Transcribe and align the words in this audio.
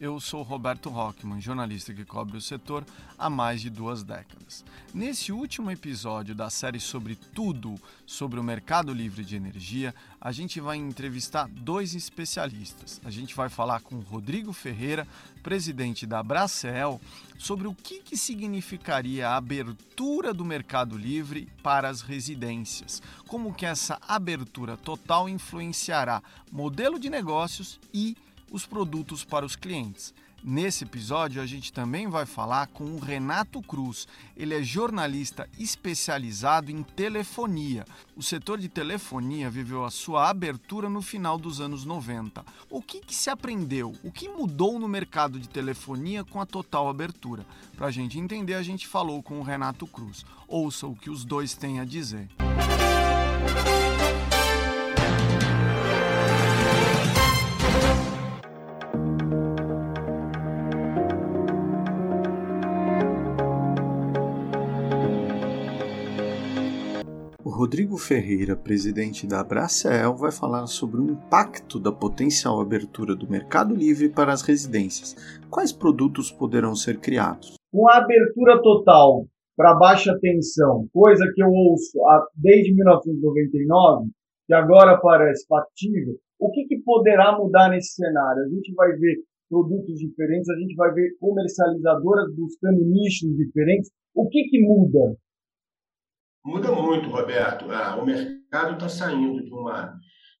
Eu 0.00 0.18
sou 0.18 0.42
Roberto 0.42 0.88
Rockman, 0.88 1.42
jornalista 1.42 1.92
que 1.92 2.06
cobre 2.06 2.38
o 2.38 2.40
setor 2.40 2.86
há 3.18 3.28
mais 3.28 3.60
de 3.60 3.68
duas 3.68 4.02
décadas. 4.02 4.64
Nesse 4.94 5.30
último 5.30 5.70
episódio 5.70 6.34
da 6.34 6.48
série 6.48 6.80
sobre 6.80 7.16
tudo 7.16 7.74
sobre 8.06 8.40
o 8.40 8.42
mercado 8.42 8.94
livre 8.94 9.22
de 9.22 9.36
energia, 9.36 9.94
a 10.18 10.32
gente 10.32 10.58
vai 10.58 10.78
entrevistar 10.78 11.46
dois 11.48 11.94
especialistas. 11.94 12.98
A 13.04 13.10
gente 13.10 13.34
vai 13.34 13.50
falar 13.50 13.82
com 13.82 14.00
Rodrigo 14.00 14.54
Ferreira, 14.54 15.06
presidente 15.42 16.06
da 16.06 16.22
Bracel, 16.22 16.98
sobre 17.38 17.68
o 17.68 17.74
que, 17.74 18.00
que 18.00 18.16
significaria 18.16 19.28
a 19.28 19.36
abertura 19.36 20.32
do 20.32 20.46
mercado 20.46 20.96
livre 20.96 21.46
para 21.62 21.90
as 21.90 22.00
residências, 22.00 23.02
como 23.28 23.52
que 23.52 23.66
essa 23.66 24.00
abertura 24.08 24.78
total 24.78 25.28
influenciará 25.28 26.22
modelo 26.50 26.98
de 26.98 27.10
negócios 27.10 27.78
e 27.92 28.16
os 28.50 28.66
produtos 28.66 29.24
para 29.24 29.46
os 29.46 29.56
clientes. 29.56 30.12
Nesse 30.42 30.84
episódio, 30.84 31.42
a 31.42 31.44
gente 31.44 31.70
também 31.70 32.08
vai 32.08 32.24
falar 32.24 32.66
com 32.68 32.84
o 32.84 32.98
Renato 32.98 33.60
Cruz. 33.60 34.08
Ele 34.34 34.54
é 34.54 34.62
jornalista 34.62 35.46
especializado 35.58 36.70
em 36.70 36.82
telefonia. 36.82 37.84
O 38.16 38.22
setor 38.22 38.58
de 38.58 38.66
telefonia 38.66 39.50
viveu 39.50 39.84
a 39.84 39.90
sua 39.90 40.30
abertura 40.30 40.88
no 40.88 41.02
final 41.02 41.36
dos 41.36 41.60
anos 41.60 41.84
90. 41.84 42.42
O 42.70 42.80
que, 42.80 43.00
que 43.00 43.14
se 43.14 43.28
aprendeu? 43.28 43.94
O 44.02 44.10
que 44.10 44.30
mudou 44.30 44.78
no 44.78 44.88
mercado 44.88 45.38
de 45.38 45.48
telefonia 45.48 46.24
com 46.24 46.40
a 46.40 46.46
total 46.46 46.88
abertura? 46.88 47.44
Para 47.76 47.88
a 47.88 47.90
gente 47.90 48.18
entender, 48.18 48.54
a 48.54 48.62
gente 48.62 48.86
falou 48.86 49.22
com 49.22 49.38
o 49.40 49.42
Renato 49.42 49.86
Cruz. 49.86 50.24
Ouça 50.48 50.86
o 50.86 50.96
que 50.96 51.10
os 51.10 51.22
dois 51.22 51.52
têm 51.52 51.80
a 51.80 51.84
dizer. 51.84 52.28
Rodrigo 67.60 67.98
Ferreira, 67.98 68.56
presidente 68.56 69.26
da 69.26 69.44
Bracel, 69.44 70.16
vai 70.16 70.32
falar 70.32 70.66
sobre 70.66 70.98
o 70.98 71.10
impacto 71.10 71.78
da 71.78 71.92
potencial 71.92 72.58
abertura 72.58 73.14
do 73.14 73.28
mercado 73.28 73.74
livre 73.74 74.08
para 74.08 74.32
as 74.32 74.40
residências. 74.40 75.14
Quais 75.50 75.70
produtos 75.70 76.32
poderão 76.32 76.74
ser 76.74 76.98
criados? 77.00 77.56
Com 77.70 77.86
a 77.86 77.98
abertura 77.98 78.62
total 78.62 79.26
para 79.54 79.74
baixa 79.74 80.18
tensão, 80.22 80.88
coisa 80.90 81.30
que 81.34 81.42
eu 81.42 81.50
ouço 81.50 81.98
desde 82.34 82.74
1999, 82.74 84.08
que 84.46 84.54
agora 84.54 84.98
parece 84.98 85.46
factível, 85.46 86.14
o 86.38 86.50
que, 86.52 86.64
que 86.64 86.78
poderá 86.82 87.36
mudar 87.36 87.68
nesse 87.68 87.92
cenário? 87.92 88.42
A 88.42 88.48
gente 88.48 88.72
vai 88.72 88.90
ver 88.92 89.16
produtos 89.50 89.98
diferentes, 89.98 90.48
a 90.48 90.56
gente 90.58 90.74
vai 90.76 90.94
ver 90.94 91.10
comercializadoras 91.20 92.34
buscando 92.34 92.80
nichos 92.86 93.36
diferentes. 93.36 93.90
O 94.14 94.30
que, 94.30 94.44
que 94.44 94.62
muda? 94.62 95.14
Muda 96.44 96.72
muito, 96.72 97.08
Roberto. 97.10 97.70
Ah, 97.70 97.96
o 97.96 98.04
mercado 98.04 98.74
está 98.74 98.88
saindo 98.88 99.44
de, 99.44 99.52
uma, 99.52 99.94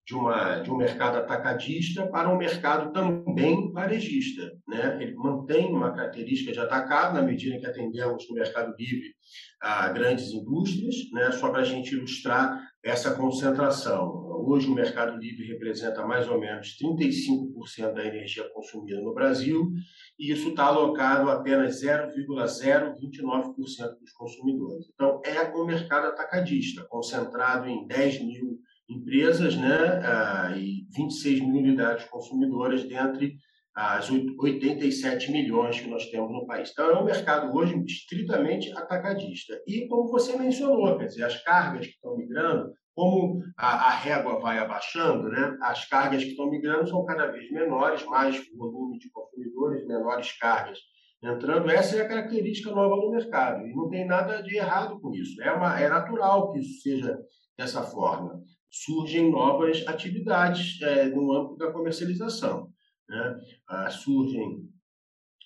de, 0.06 0.14
uma, 0.14 0.60
de 0.60 0.70
um 0.70 0.76
mercado 0.76 1.18
atacadista 1.18 2.06
para 2.06 2.28
um 2.30 2.38
mercado 2.38 2.90
também 2.92 3.70
varejista. 3.70 4.50
Né? 4.66 4.98
Ele 5.00 5.14
mantém 5.14 5.72
uma 5.72 5.92
característica 5.92 6.52
de 6.52 6.58
atacado, 6.58 7.14
na 7.14 7.22
medida 7.22 7.58
que 7.58 7.66
atendemos 7.66 8.26
no 8.28 8.34
mercado 8.34 8.74
livre 8.78 9.14
a 9.60 9.88
grandes 9.88 10.32
indústrias, 10.32 10.94
né? 11.12 11.30
só 11.32 11.50
para 11.50 11.60
a 11.60 11.64
gente 11.64 11.94
ilustrar 11.94 12.66
essa 12.82 13.14
concentração. 13.14 14.29
Hoje, 14.46 14.68
o 14.68 14.74
Mercado 14.74 15.16
Livre 15.16 15.46
representa 15.46 16.06
mais 16.06 16.28
ou 16.28 16.38
menos 16.38 16.76
35% 16.78 17.94
da 17.94 18.04
energia 18.04 18.46
consumida 18.50 19.00
no 19.00 19.14
Brasil, 19.14 19.72
e 20.18 20.32
isso 20.32 20.50
está 20.50 20.64
alocado 20.64 21.30
a 21.30 21.34
apenas 21.34 21.82
0,029% 21.82 23.98
dos 24.00 24.12
consumidores. 24.12 24.90
Então, 24.94 25.20
é 25.24 25.50
um 25.56 25.64
mercado 25.64 26.06
atacadista, 26.06 26.84
concentrado 26.84 27.68
em 27.68 27.86
10 27.86 28.24
mil 28.24 28.60
empresas 28.88 29.56
né, 29.56 30.56
e 30.58 30.86
26 30.96 31.40
mil 31.40 31.56
unidades 31.56 32.04
consumidoras 32.06 32.84
dentre 32.84 33.36
as 33.74 34.10
87 34.10 35.30
milhões 35.30 35.80
que 35.80 35.88
nós 35.88 36.10
temos 36.10 36.32
no 36.32 36.44
país. 36.44 36.70
Então, 36.70 36.90
é 36.90 37.00
um 37.00 37.04
mercado 37.04 37.56
hoje 37.56 37.80
estritamente 37.86 38.70
atacadista. 38.76 39.58
E, 39.66 39.86
como 39.86 40.10
você 40.10 40.36
mencionou, 40.36 40.98
quer 40.98 41.06
dizer, 41.06 41.24
as 41.24 41.42
cargas 41.42 41.86
que 41.86 41.92
estão 41.92 42.16
migrando 42.16 42.74
como 42.94 43.42
a, 43.56 43.88
a, 43.88 43.90
régua 43.90 44.40
vai 44.40 44.58
abaixando, 44.58 45.28
né, 45.28 45.56
as 45.62 45.88
cargas 45.88 46.22
que 46.22 46.30
estão 46.30 46.50
migrando 46.50 46.88
são 46.88 47.04
cada 47.04 47.26
vez 47.26 47.50
menores, 47.50 48.04
mais 48.04 48.36
volume 48.56 48.98
de 48.98 49.10
consumidores, 49.10 49.86
menores 49.86 50.36
cargas 50.38 50.78
entrando. 51.22 51.70
Essa 51.70 51.96
é 51.96 52.02
a 52.02 52.08
característica 52.08 52.70
nova 52.70 52.96
do 52.96 53.10
mercado 53.10 53.66
e 53.66 53.74
não 53.74 53.88
tem 53.88 54.06
nada 54.06 54.42
de 54.42 54.56
errado 54.56 55.00
com 55.00 55.14
isso. 55.14 55.40
É, 55.42 55.52
uma, 55.52 55.78
é 55.78 55.88
natural 55.88 56.52
que 56.52 56.60
isso 56.60 56.82
seja 56.82 57.18
dessa 57.56 57.82
forma. 57.82 58.42
Surgem 58.70 59.30
novas 59.30 59.86
atividades 59.86 60.80
é, 60.82 61.06
no 61.06 61.32
âmbito 61.32 61.56
da 61.56 61.72
comercialização. 61.72 62.68
Né? 63.08 63.36
Ah, 63.68 63.90
surgem 63.90 64.62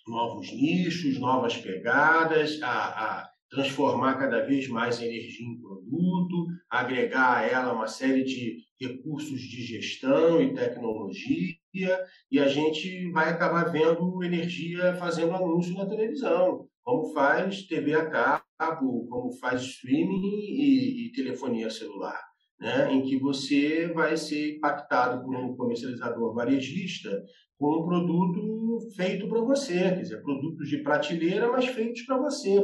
novos 0.07 0.53
nichos, 0.53 1.19
novas 1.19 1.57
pegadas, 1.57 2.61
a, 2.63 3.21
a 3.21 3.31
transformar 3.51 4.19
cada 4.19 4.45
vez 4.45 4.69
mais 4.69 5.01
energia 5.01 5.47
em 5.47 5.59
produto, 5.61 5.84
agregar 6.69 7.39
a 7.39 7.43
ela 7.43 7.73
uma 7.73 7.87
série 7.87 8.25
de 8.25 8.59
recursos 8.81 9.41
de 9.41 9.63
gestão 9.63 10.41
e 10.41 10.55
tecnologia, 10.55 11.57
e 12.31 12.39
a 12.39 12.49
gente 12.49 13.11
vai 13.13 13.31
acabar 13.31 13.71
vendo 13.71 14.23
energia 14.23 14.95
fazendo 14.97 15.35
anúncio 15.35 15.75
na 15.75 15.87
televisão, 15.87 16.67
como 16.83 17.13
faz 17.13 17.63
TV 17.67 17.95
a 17.95 18.09
cabo, 18.11 19.07
como 19.09 19.33
faz 19.39 19.63
streaming 19.63 20.23
e, 20.23 21.07
e 21.07 21.13
telefonia 21.13 21.71
celular. 21.71 22.21
Né, 22.61 22.93
em 22.93 23.03
que 23.03 23.19
você 23.19 23.89
vai 23.89 24.17
ser 24.17 24.57
impactado 24.57 25.23
por 25.25 25.35
um 25.35 25.57
comercializador 25.57 26.33
varejista 26.33 27.11
com 27.65 27.79
um 27.79 27.85
produto 27.87 28.79
feito 28.95 29.27
para 29.27 29.41
você, 29.41 29.73
quer 29.73 30.03
dizer, 30.03 30.23
produtos 30.23 30.69
de 30.69 30.83
prateleira, 30.83 31.51
mas 31.51 31.65
feitos 31.65 32.03
para 32.03 32.19
você, 32.19 32.61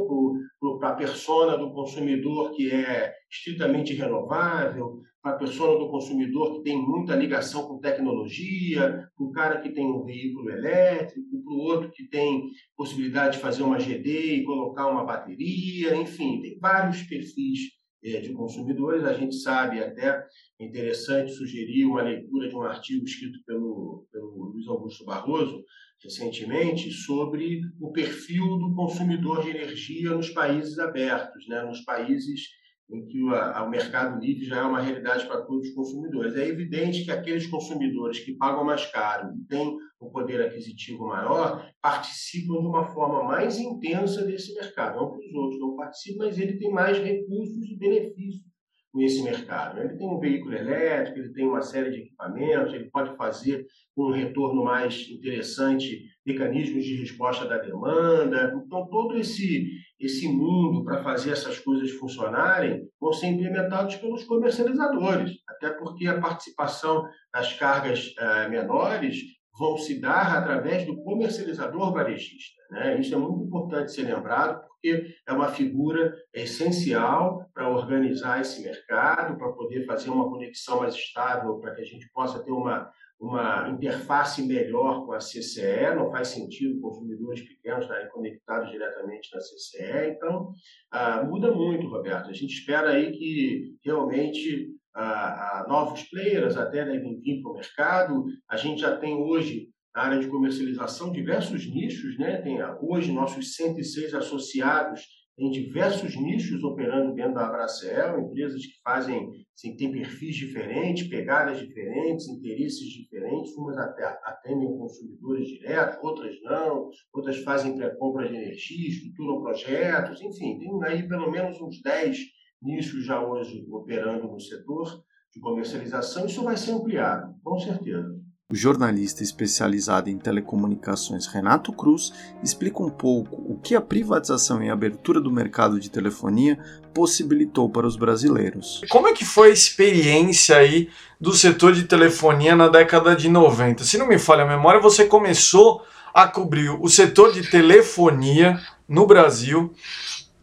para 0.79 0.91
a 0.91 0.95
persona 0.95 1.57
do 1.57 1.73
consumidor 1.73 2.53
que 2.53 2.71
é 2.71 3.11
estritamente 3.31 3.95
renovável, 3.95 5.01
para 5.23 5.33
a 5.33 5.39
persona 5.39 5.79
do 5.79 5.89
consumidor 5.89 6.53
que 6.53 6.65
tem 6.65 6.79
muita 6.79 7.17
ligação 7.17 7.67
com 7.67 7.79
tecnologia, 7.79 9.09
para 9.17 9.27
o 9.27 9.33
cara 9.33 9.61
que 9.63 9.71
tem 9.71 9.91
um 9.91 10.05
veículo 10.05 10.51
elétrico, 10.51 11.43
para 11.45 11.55
o 11.55 11.59
outro 11.59 11.91
que 11.93 12.07
tem 12.07 12.51
possibilidade 12.77 13.37
de 13.37 13.43
fazer 13.43 13.63
uma 13.63 13.79
GD 13.79 14.35
e 14.35 14.45
colocar 14.45 14.87
uma 14.87 15.05
bateria, 15.05 15.97
enfim, 15.97 16.43
tem 16.43 16.59
vários 16.59 17.03
perfis 17.05 17.80
de 18.03 18.33
consumidores. 18.33 19.05
A 19.05 19.13
gente 19.13 19.35
sabe 19.37 19.79
até, 19.81 20.27
é 20.59 20.65
interessante 20.65 21.33
sugerir 21.33 21.85
uma 21.85 22.03
leitura 22.03 22.49
de 22.49 22.57
um 22.57 22.63
artigo 22.63 23.05
escrito 23.05 23.39
pelo, 23.45 24.07
pelo 24.11 24.53
Luiz 24.53 24.67
Augusto 24.67 25.05
Barroso, 25.05 25.63
recentemente, 26.03 26.91
sobre 26.91 27.61
o 27.79 27.93
perfil 27.93 28.59
do 28.59 28.75
consumidor 28.75 29.43
de 29.43 29.51
energia 29.51 30.11
nos 30.11 30.31
países 30.31 30.79
abertos, 30.79 31.47
né? 31.47 31.63
nos 31.63 31.81
países 31.85 32.49
em 32.93 33.07
que 33.07 33.23
o, 33.23 33.35
a, 33.35 33.63
o 33.65 33.71
mercado 33.71 34.21
livre 34.21 34.45
já 34.45 34.59
é 34.59 34.63
uma 34.63 34.81
realidade 34.81 35.27
para 35.27 35.43
todos 35.43 35.69
os 35.69 35.75
consumidores. 35.75 36.35
É 36.35 36.47
evidente 36.47 37.05
que 37.05 37.11
aqueles 37.11 37.47
consumidores 37.47 38.21
que 38.21 38.35
pagam 38.35 38.65
mais 38.65 38.87
caro 38.87 39.33
e 39.35 39.47
têm 39.47 39.77
um 40.01 40.11
poder 40.11 40.41
aquisitivo 40.43 41.07
maior 41.07 41.71
participam 41.81 42.61
de 42.61 42.67
uma 42.67 42.87
forma 42.87 43.23
mais 43.25 43.59
intensa 43.59 44.25
desse 44.25 44.55
mercado. 44.55 44.97
Não 44.97 45.13
que 45.13 45.29
os 45.29 45.35
outros 45.35 45.61
não 45.61 45.77
participam, 45.77 46.25
mas 46.25 46.39
ele 46.39 46.59
tem 46.59 46.71
mais 46.71 46.99
recursos 46.99 47.65
e 47.65 47.77
benefícios 47.77 48.51
nesse 48.95 49.23
mercado. 49.23 49.81
Ele 49.81 49.97
tem 49.97 50.07
um 50.07 50.19
veículo 50.19 50.55
elétrico, 50.55 51.19
ele 51.19 51.33
tem 51.33 51.47
uma 51.47 51.63
série 51.63 51.91
de 51.91 52.01
equipamentos, 52.01 52.75
ele 52.75 52.91
pode 52.91 53.17
fazer 53.17 53.67
um 53.97 54.11
retorno 54.11 54.65
mais 54.65 55.09
interessante, 55.09 56.03
mecanismos 56.27 56.85
de 56.85 56.97
resposta 56.97 57.47
da 57.47 57.59
demanda. 57.59 58.53
Então, 58.65 58.87
todo 58.89 59.17
esse, 59.17 59.71
esse 60.01 60.27
mundo 60.27 60.83
para 60.83 61.03
fazer 61.03 61.33
essas 61.33 61.59
coisas 61.59 61.91
funcionarem 61.93 62.89
vão 62.99 63.13
ser 63.13 63.27
implementados 63.27 63.97
pelos 63.97 64.25
comercializadores, 64.25 65.33
até 65.47 65.71
porque 65.71 66.07
a 66.07 66.19
participação 66.19 67.07
das 67.33 67.53
cargas 67.53 68.15
uh, 68.19 68.49
menores 68.49 69.19
vão 69.59 69.77
se 69.77 70.01
dar 70.01 70.39
através 70.39 70.87
do 70.87 71.03
comercializador 71.03 71.93
varejista. 71.93 72.63
Né? 72.71 72.99
Isso 72.99 73.15
é 73.15 73.19
muito 73.19 73.45
importante 73.45 73.93
ser 73.93 74.05
lembrado, 74.05 74.67
porque 74.69 75.15
é 75.27 75.33
uma 75.33 75.49
figura 75.49 76.17
essencial 76.33 77.47
para 77.53 77.69
organizar 77.69 78.41
esse 78.41 78.63
mercado, 78.63 79.37
para 79.37 79.53
poder 79.53 79.85
fazer 79.85 80.09
uma 80.09 80.31
conexão 80.31 80.81
mais 80.81 80.95
estável, 80.95 81.59
para 81.59 81.75
que 81.75 81.83
a 81.83 81.85
gente 81.85 82.09
possa 82.11 82.43
ter 82.43 82.53
uma, 82.53 82.91
uma 83.21 83.69
interface 83.69 84.43
melhor 84.43 85.05
com 85.05 85.13
a 85.13 85.19
CCE. 85.19 85.95
Não 85.95 86.11
faz 86.11 86.29
sentido 86.29 86.81
consumidores 86.81 87.43
pequenos 87.43 87.85
estarem 87.85 88.09
conectados 88.09 88.71
diretamente 88.71 89.29
na 89.35 89.41
CCE. 89.41 90.11
Então, 90.17 90.53
ah, 90.91 91.23
muda 91.23 91.53
muito, 91.53 91.87
Roberto. 91.87 92.31
A 92.31 92.33
gente 92.33 92.55
espera 92.55 92.91
aí 92.91 93.13
que 93.13 93.75
realmente 93.85 94.71
ah, 94.95 95.67
novos 95.69 96.03
players 96.05 96.57
até 96.57 96.85
devem 96.85 97.21
vir 97.21 97.43
para 97.43 97.51
o 97.51 97.55
mercado. 97.55 98.25
A 98.49 98.57
gente 98.57 98.81
já 98.81 98.97
tem 98.97 99.15
hoje 99.15 99.69
na 99.95 100.03
área 100.03 100.19
de 100.19 100.29
comercialização 100.29 101.13
diversos 101.13 101.67
nichos, 101.67 102.17
né? 102.17 102.41
Tem 102.41 102.59
hoje 102.81 103.13
nossos 103.13 103.55
106 103.55 104.15
associados 104.15 105.20
em 105.41 105.51
diversos 105.51 106.15
nichos 106.17 106.63
operando 106.63 107.15
dentro 107.15 107.35
da 107.35 107.47
Abracel, 107.47 108.21
empresas 108.21 108.61
que 108.67 108.79
fazem, 108.85 109.31
assim, 109.55 109.75
têm 109.75 109.91
perfis 109.91 110.37
diferentes, 110.37 111.09
pegadas 111.09 111.59
diferentes, 111.59 112.29
interesses 112.29 112.87
diferentes, 112.91 113.57
umas 113.57 113.79
até 113.79 114.05
atendem 114.23 114.77
consumidores 114.77 115.49
diretos, 115.49 115.99
outras 116.03 116.37
não, 116.43 116.91
outras 117.15 117.39
fazem 117.39 117.75
pré-compra 117.75 118.29
de 118.29 118.37
energia, 118.37 118.89
estruturam 118.91 119.41
projetos, 119.41 120.21
enfim, 120.21 120.59
tem 120.59 120.85
aí 120.85 121.09
pelo 121.09 121.31
menos 121.31 121.59
uns 121.59 121.81
10 121.81 122.19
nichos 122.61 123.07
já 123.07 123.27
hoje 123.27 123.65
operando 123.71 124.29
no 124.29 124.39
setor 124.39 125.03
de 125.33 125.41
comercialização, 125.41 126.27
isso 126.27 126.45
vai 126.45 126.57
ser 126.59 126.73
ampliado, 126.73 127.35
com 127.43 127.59
certeza. 127.59 128.20
O 128.51 128.57
jornalista 128.57 129.23
especializado 129.23 130.11
em 130.11 130.19
telecomunicações 130.19 131.29
Renato 131.29 131.73
Cruz 131.73 132.13
explica 132.43 132.83
um 132.83 132.91
pouco 132.91 133.37
o 133.37 133.57
que 133.63 133.77
a 133.77 133.81
privatização 133.81 134.61
e 134.61 134.69
a 134.69 134.73
abertura 134.73 135.21
do 135.21 135.31
mercado 135.31 135.79
de 135.79 135.89
telefonia 135.89 136.59
possibilitou 136.93 137.71
para 137.71 137.87
os 137.87 137.95
brasileiros. 137.95 138.81
Como 138.89 139.07
é 139.07 139.13
que 139.13 139.25
foi 139.25 139.51
a 139.51 139.53
experiência 139.53 140.57
aí 140.57 140.89
do 141.21 141.33
setor 141.33 141.75
de 141.75 141.85
telefonia 141.85 142.57
na 142.57 142.67
década 142.67 143.15
de 143.15 143.29
90? 143.29 143.85
Se 143.85 143.97
não 143.97 144.09
me 144.09 144.19
falha 144.19 144.43
a 144.43 144.49
memória, 144.49 144.81
você 144.81 145.05
começou 145.05 145.85
a 146.13 146.27
cobrir 146.27 146.71
o 146.71 146.89
setor 146.89 147.33
de 147.33 147.49
telefonia 147.49 148.61
no 148.89 149.07
Brasil 149.07 149.73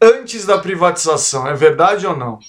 antes 0.01 0.45
da 0.45 0.57
privatização, 0.57 1.45
é 1.45 1.53
verdade 1.53 2.07
ou 2.07 2.15
não? 2.15 2.39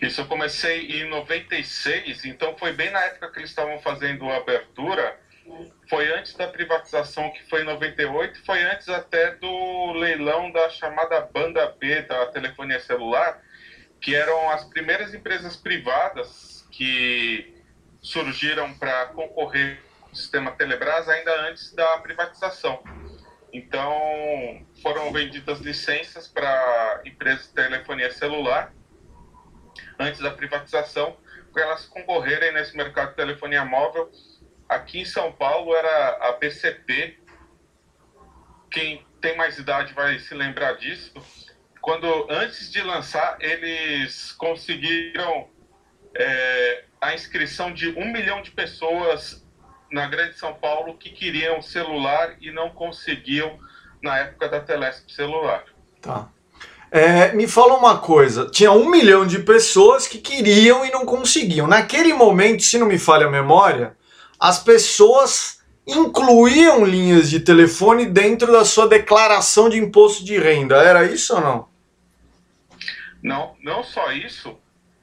Isso 0.00 0.20
eu 0.20 0.26
comecei 0.26 1.02
em 1.02 1.08
96, 1.08 2.24
então 2.24 2.56
foi 2.56 2.72
bem 2.72 2.90
na 2.90 3.00
época 3.04 3.30
que 3.30 3.38
eles 3.38 3.50
estavam 3.50 3.78
fazendo 3.80 4.28
a 4.28 4.36
abertura. 4.36 5.18
Foi 5.88 6.12
antes 6.12 6.34
da 6.34 6.46
privatização, 6.46 7.30
que 7.30 7.48
foi 7.48 7.62
em 7.62 7.64
98, 7.64 8.44
foi 8.44 8.62
antes 8.62 8.88
até 8.88 9.34
do 9.34 9.92
leilão 9.92 10.50
da 10.50 10.70
chamada 10.70 11.20
banda 11.20 11.66
B 11.78 12.02
da 12.02 12.26
telefonia 12.26 12.78
celular, 12.80 13.42
que 14.00 14.14
eram 14.14 14.50
as 14.50 14.64
primeiras 14.64 15.12
empresas 15.12 15.56
privadas 15.56 16.66
que 16.70 17.54
surgiram 18.00 18.72
para 18.74 19.06
concorrer 19.06 19.78
com 20.00 20.12
o 20.12 20.16
sistema 20.16 20.52
Telebrás 20.52 21.08
ainda 21.08 21.48
antes 21.48 21.72
da 21.74 21.98
privatização. 21.98 22.82
Então, 23.52 24.64
foram 24.80 25.12
vendidas 25.12 25.58
licenças 25.60 26.28
para 26.28 27.02
empresas 27.04 27.48
de 27.48 27.54
telefonia 27.54 28.12
celular 28.12 28.72
antes 30.00 30.20
da 30.20 30.30
privatização, 30.30 31.16
para 31.52 31.62
elas 31.62 31.86
concorrerem 31.86 32.52
nesse 32.52 32.76
mercado 32.76 33.10
de 33.10 33.16
telefonia 33.16 33.64
móvel. 33.64 34.10
Aqui 34.68 35.00
em 35.00 35.04
São 35.04 35.32
Paulo 35.32 35.74
era 35.74 36.28
a 36.28 36.32
BCP. 36.32 37.18
Quem 38.70 39.06
tem 39.20 39.36
mais 39.36 39.58
idade 39.58 39.92
vai 39.92 40.18
se 40.18 40.34
lembrar 40.34 40.74
disso. 40.74 41.12
Quando 41.80 42.26
antes 42.30 42.70
de 42.70 42.82
lançar, 42.82 43.36
eles 43.40 44.32
conseguiram 44.32 45.50
é, 46.14 46.84
a 47.00 47.14
inscrição 47.14 47.72
de 47.72 47.90
um 47.90 48.12
milhão 48.12 48.42
de 48.42 48.50
pessoas 48.50 49.46
na 49.90 50.06
Grande 50.06 50.38
São 50.38 50.54
Paulo 50.54 50.96
que 50.96 51.10
queriam 51.10 51.60
celular 51.60 52.36
e 52.40 52.50
não 52.50 52.70
conseguiam 52.70 53.58
na 54.02 54.18
época 54.18 54.48
da 54.48 54.60
Telesp 54.60 55.10
celular. 55.10 55.64
Tá. 56.00 56.30
É, 56.90 57.32
me 57.32 57.46
fala 57.46 57.74
uma 57.74 57.98
coisa: 57.98 58.50
tinha 58.50 58.72
um 58.72 58.90
milhão 58.90 59.26
de 59.26 59.38
pessoas 59.38 60.08
que 60.08 60.18
queriam 60.18 60.84
e 60.84 60.90
não 60.90 61.06
conseguiam. 61.06 61.66
Naquele 61.66 62.12
momento, 62.12 62.62
se 62.62 62.78
não 62.78 62.86
me 62.86 62.98
falha 62.98 63.26
a 63.26 63.30
memória, 63.30 63.96
as 64.38 64.58
pessoas 64.58 65.60
incluíam 65.86 66.84
linhas 66.84 67.30
de 67.30 67.40
telefone 67.40 68.04
dentro 68.06 68.52
da 68.52 68.64
sua 68.64 68.88
declaração 68.88 69.68
de 69.68 69.78
imposto 69.78 70.24
de 70.24 70.38
renda. 70.38 70.76
Era 70.76 71.04
isso 71.04 71.34
ou 71.34 71.40
não? 71.40 71.68
Não, 73.22 73.54
não 73.62 73.84
só 73.84 74.10
isso. 74.12 74.58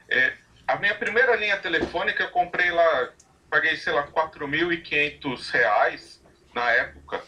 É, 0.10 0.34
a 0.68 0.78
minha 0.78 0.96
primeira 0.96 1.36
linha 1.36 1.58
telefônica 1.58 2.24
eu 2.24 2.32
comprei 2.32 2.72
lá, 2.72 3.10
paguei, 3.50 3.76
sei 3.78 3.94
lá, 3.94 4.02
R$ 4.02 4.12
4.500 4.12 6.20
na 6.54 6.70
época. 6.72 7.22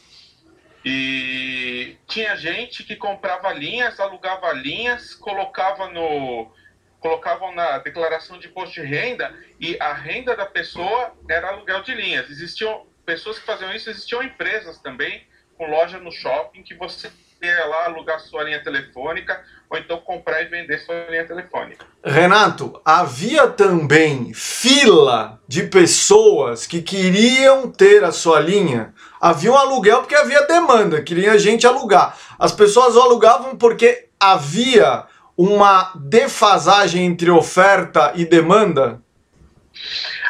E 0.83 1.97
tinha 2.07 2.35
gente 2.35 2.83
que 2.83 2.95
comprava 2.95 3.51
linhas, 3.51 3.99
alugava 3.99 4.51
linhas, 4.53 5.13
colocava 5.13 5.89
no 5.89 6.51
colocavam 6.99 7.55
na 7.55 7.77
declaração 7.77 8.37
de 8.37 8.47
imposto 8.47 8.75
de 8.75 8.81
renda 8.81 9.33
e 9.57 9.77
a 9.79 9.93
renda 9.93 10.35
da 10.35 10.45
pessoa 10.45 11.15
era 11.29 11.47
aluguel 11.47 11.81
de 11.81 11.93
linhas. 11.93 12.29
Existiam 12.29 12.85
pessoas 13.05 13.39
que 13.39 13.45
faziam 13.45 13.73
isso, 13.73 13.89
existiam 13.89 14.21
empresas 14.21 14.79
também 14.79 15.25
com 15.57 15.69
loja 15.69 15.97
no 15.97 16.11
shopping 16.11 16.61
que 16.61 16.75
você 16.75 17.09
ia 17.41 17.65
lá 17.65 17.86
alugar 17.86 18.19
sua 18.19 18.44
linha 18.44 18.62
telefônica 18.63 19.41
ou 19.69 19.77
então 19.77 20.00
comprar 20.00 20.41
e 20.41 20.45
vender 20.45 20.80
sua 20.80 21.06
linha 21.09 21.25
telefônica. 21.25 21.86
Renato, 22.03 22.81
havia 22.83 23.47
também 23.47 24.33
fila 24.33 25.39
de 25.47 25.63
pessoas 25.63 26.65
que 26.65 26.81
queriam 26.81 27.71
ter 27.71 28.03
a 28.03 28.12
sua 28.12 28.39
linha. 28.39 28.94
Havia 29.21 29.51
um 29.51 29.57
aluguel 29.57 30.00
porque 30.00 30.15
havia 30.15 30.47
demanda, 30.47 31.01
queria 31.01 31.38
gente 31.38 31.68
alugar. 31.68 32.18
As 32.38 32.51
pessoas 32.51 32.97
alugavam 32.97 33.56
porque 33.56 34.09
havia 34.19 35.06
uma 35.38 35.94
defasagem 35.95 37.06
entre 37.06 37.30
oferta 37.30 38.12
e 38.15 38.25
demanda? 38.25 39.01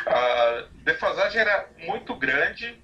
A 0.06 0.64
defasagem 0.84 1.42
era 1.42 1.66
muito 1.86 2.14
grande. 2.16 2.78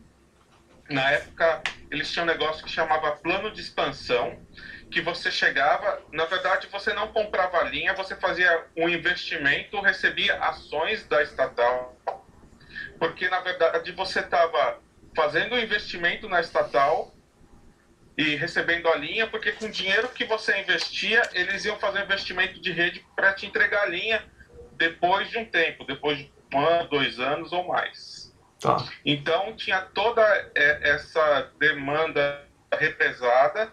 Na 0.89 1.11
época, 1.11 1.63
eles 1.89 2.11
tinham 2.11 2.25
um 2.25 2.27
negócio 2.27 2.63
que 2.63 2.69
chamava 2.69 3.13
plano 3.13 3.51
de 3.51 3.59
expansão, 3.59 4.39
que 4.91 5.01
você 5.01 5.31
chegava, 5.31 6.01
na 6.11 6.25
verdade, 6.25 6.67
você 6.67 6.93
não 6.93 7.07
comprava 7.07 7.63
linha, 7.63 7.93
você 7.93 8.15
fazia 8.15 8.65
um 8.77 8.87
investimento, 8.87 9.81
recebia 9.81 10.35
ações 10.35 11.07
da 11.07 11.23
estatal, 11.23 11.97
porque 12.99 13.27
na 13.27 13.39
verdade 13.39 13.91
você 13.91 14.19
estava 14.19 14.79
fazendo 15.15 15.55
um 15.55 15.59
investimento 15.59 16.27
na 16.27 16.39
estatal 16.39 17.15
e 18.17 18.35
recebendo 18.35 18.87
a 18.87 18.95
linha, 18.95 19.27
porque 19.27 19.51
com 19.51 19.65
o 19.65 19.71
dinheiro 19.71 20.07
que 20.09 20.23
você 20.23 20.59
investia, 20.59 21.21
eles 21.33 21.65
iam 21.65 21.77
fazer 21.77 21.99
um 21.99 22.03
investimento 22.03 22.61
de 22.61 22.71
rede 22.71 23.05
para 23.15 23.33
te 23.33 23.45
entregar 23.45 23.83
a 23.83 23.87
linha 23.87 24.23
depois 24.73 25.29
de 25.29 25.37
um 25.37 25.45
tempo, 25.45 25.83
depois 25.83 26.17
de 26.17 26.31
um 26.53 26.59
ano, 26.59 26.87
dois 26.89 27.19
anos 27.19 27.51
ou 27.51 27.67
mais. 27.67 28.24
Tá. 28.65 28.85
Então 29.05 29.55
tinha 29.55 29.81
toda 29.81 30.23
essa 30.55 31.51
demanda 31.59 32.41
represada 32.73 33.71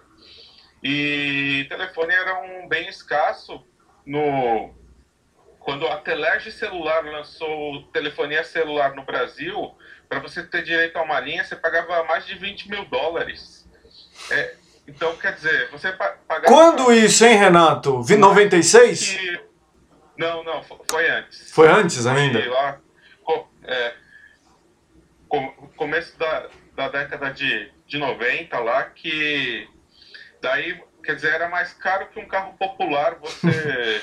e 0.83 1.67
telefone 1.69 2.13
era 2.13 2.41
um 2.41 2.69
bem 2.69 2.89
escasso 2.89 3.65
no 4.05 4.75
quando 5.61 5.87
a 5.87 5.97
Telerge 5.97 6.51
Celular 6.51 7.05
lançou 7.05 7.85
telefonia 7.93 8.43
celular 8.43 8.97
no 8.97 9.05
Brasil, 9.05 9.73
para 10.09 10.19
você 10.19 10.43
ter 10.43 10.65
direito 10.65 10.97
a 10.97 11.03
uma 11.03 11.21
linha, 11.21 11.45
você 11.45 11.55
pagava 11.55 12.03
mais 12.05 12.27
de 12.27 12.35
20 12.35 12.69
mil 12.69 12.85
dólares. 12.87 13.65
É, 14.31 14.57
então, 14.89 15.17
quer 15.17 15.35
dizer, 15.35 15.71
você 15.71 15.93
pagava. 15.93 16.47
Quando 16.47 16.93
isso, 16.93 17.25
hein, 17.25 17.37
Renato? 17.37 18.03
96? 18.03 19.13
Que... 19.13 19.41
Não, 20.19 20.43
não, 20.43 20.63
foi 20.63 21.09
antes. 21.09 21.53
Foi 21.53 21.69
antes 21.69 22.07
ainda? 22.07 22.41
Foi 22.41 22.49
lá, 22.49 22.81
é, 23.65 23.95
começo 25.77 26.19
da, 26.19 26.47
da 26.77 26.89
década 26.89 27.31
de, 27.31 27.71
de 27.87 27.99
90 27.99 28.59
lá, 28.59 28.85
que 28.85 29.69
daí, 30.41 30.81
quer 31.05 31.15
dizer, 31.15 31.35
era 31.35 31.49
mais 31.49 31.73
caro 31.73 32.09
que 32.09 32.21
um 32.21 32.27
carro 32.27 32.55
popular 32.59 33.19
você 33.21 34.01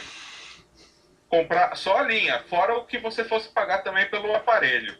comprar 1.29 1.75
só 1.75 1.98
a 1.98 2.03
linha, 2.03 2.41
fora 2.50 2.77
o 2.77 2.86
que 2.86 2.98
você 2.98 3.24
fosse 3.24 3.50
pagar 3.50 3.79
também 3.79 4.09
pelo 4.09 4.33
aparelho. 4.36 4.95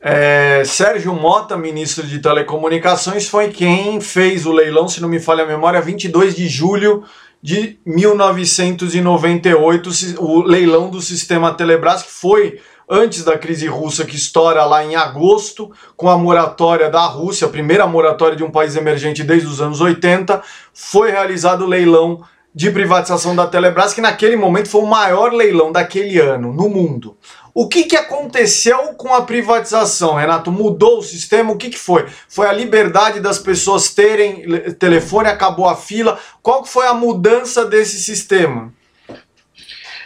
É, 0.00 0.62
Sérgio 0.64 1.12
Mota, 1.12 1.56
ministro 1.56 2.06
de 2.06 2.20
Telecomunicações, 2.20 3.28
foi 3.28 3.50
quem 3.50 4.00
fez 4.00 4.46
o 4.46 4.52
leilão, 4.52 4.88
se 4.88 5.02
não 5.02 5.08
me 5.08 5.18
falha 5.18 5.42
a 5.42 5.46
memória, 5.46 5.80
22 5.80 6.36
de 6.36 6.48
julho 6.48 7.04
de 7.42 7.80
1998, 7.84 9.90
o 10.18 10.42
leilão 10.42 10.88
do 10.88 11.00
sistema 11.00 11.52
Telebrás, 11.54 12.02
que 12.02 12.10
foi 12.10 12.60
antes 12.88 13.24
da 13.24 13.36
crise 13.36 13.66
russa 13.66 14.04
que 14.04 14.16
estoura 14.16 14.64
lá 14.64 14.84
em 14.84 14.96
agosto, 14.96 15.70
com 15.96 16.08
a 16.08 16.16
moratória 16.16 16.88
da 16.88 17.04
Rússia, 17.06 17.46
a 17.46 17.50
primeira 17.50 17.86
moratória 17.86 18.36
de 18.36 18.44
um 18.44 18.50
país 18.50 18.76
emergente 18.76 19.22
desde 19.22 19.46
os 19.46 19.60
anos 19.60 19.80
80, 19.80 20.42
foi 20.72 21.10
realizado 21.10 21.64
o 21.64 21.68
leilão 21.68 22.24
de 22.54 22.70
privatização 22.70 23.36
da 23.36 23.46
Telebrás, 23.46 23.92
que 23.92 24.00
naquele 24.00 24.34
momento 24.34 24.68
foi 24.68 24.80
o 24.80 24.86
maior 24.86 25.32
leilão 25.32 25.70
daquele 25.70 26.18
ano 26.18 26.52
no 26.52 26.68
mundo. 26.68 27.16
O 27.54 27.68
que, 27.68 27.84
que 27.84 27.96
aconteceu 27.96 28.94
com 28.94 29.12
a 29.14 29.22
privatização, 29.22 30.14
Renato? 30.14 30.50
Mudou 30.50 30.98
o 30.98 31.02
sistema? 31.02 31.52
O 31.52 31.56
que, 31.56 31.70
que 31.70 31.78
foi? 31.78 32.06
Foi 32.28 32.46
a 32.46 32.52
liberdade 32.52 33.20
das 33.20 33.38
pessoas 33.38 33.92
terem 33.92 34.72
telefone, 34.74 35.28
acabou 35.28 35.68
a 35.68 35.76
fila? 35.76 36.18
Qual 36.42 36.64
foi 36.64 36.86
a 36.86 36.94
mudança 36.94 37.64
desse 37.64 38.00
sistema? 38.00 38.72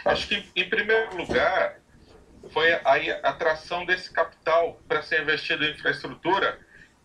Acho 0.05 0.27
que, 0.27 0.43
em 0.55 0.67
primeiro 0.67 1.15
lugar, 1.15 1.75
foi 2.53 2.71
a 2.71 3.19
atração 3.23 3.85
desse 3.85 4.13
capital 4.13 4.79
para 4.87 5.01
ser 5.01 5.23
investido 5.23 5.65
em 5.65 5.71
infraestrutura 5.71 6.59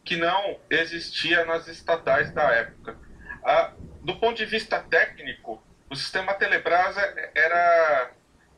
que 0.04 0.16
não 0.16 0.60
existia 0.70 1.44
nas 1.46 1.66
estatais 1.66 2.30
da 2.32 2.44
época. 2.52 2.96
Do 4.02 4.16
ponto 4.16 4.36
de 4.36 4.44
vista 4.44 4.78
técnico, 4.78 5.62
o 5.90 5.96
sistema 5.96 6.34
Telebrás 6.34 6.96
era, 7.34 8.10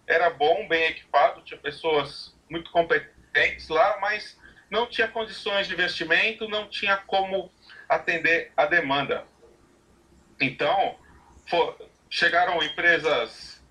era 0.06 0.30
bom, 0.30 0.66
bem 0.68 0.84
equipado, 0.86 1.42
tinha 1.42 1.58
pessoas 1.58 2.36
muito 2.48 2.70
competentes 2.72 3.68
lá, 3.68 3.98
mas 4.00 4.38
não 4.68 4.86
tinha 4.86 5.06
condições 5.06 5.68
de 5.68 5.74
investimento, 5.74 6.48
não 6.48 6.68
tinha 6.68 6.96
como 6.98 7.52
atender 7.88 8.52
a 8.56 8.66
demanda. 8.66 9.24
Então, 10.40 10.98
for, 11.48 11.76
chegaram 12.08 12.62
empresas 12.62 13.62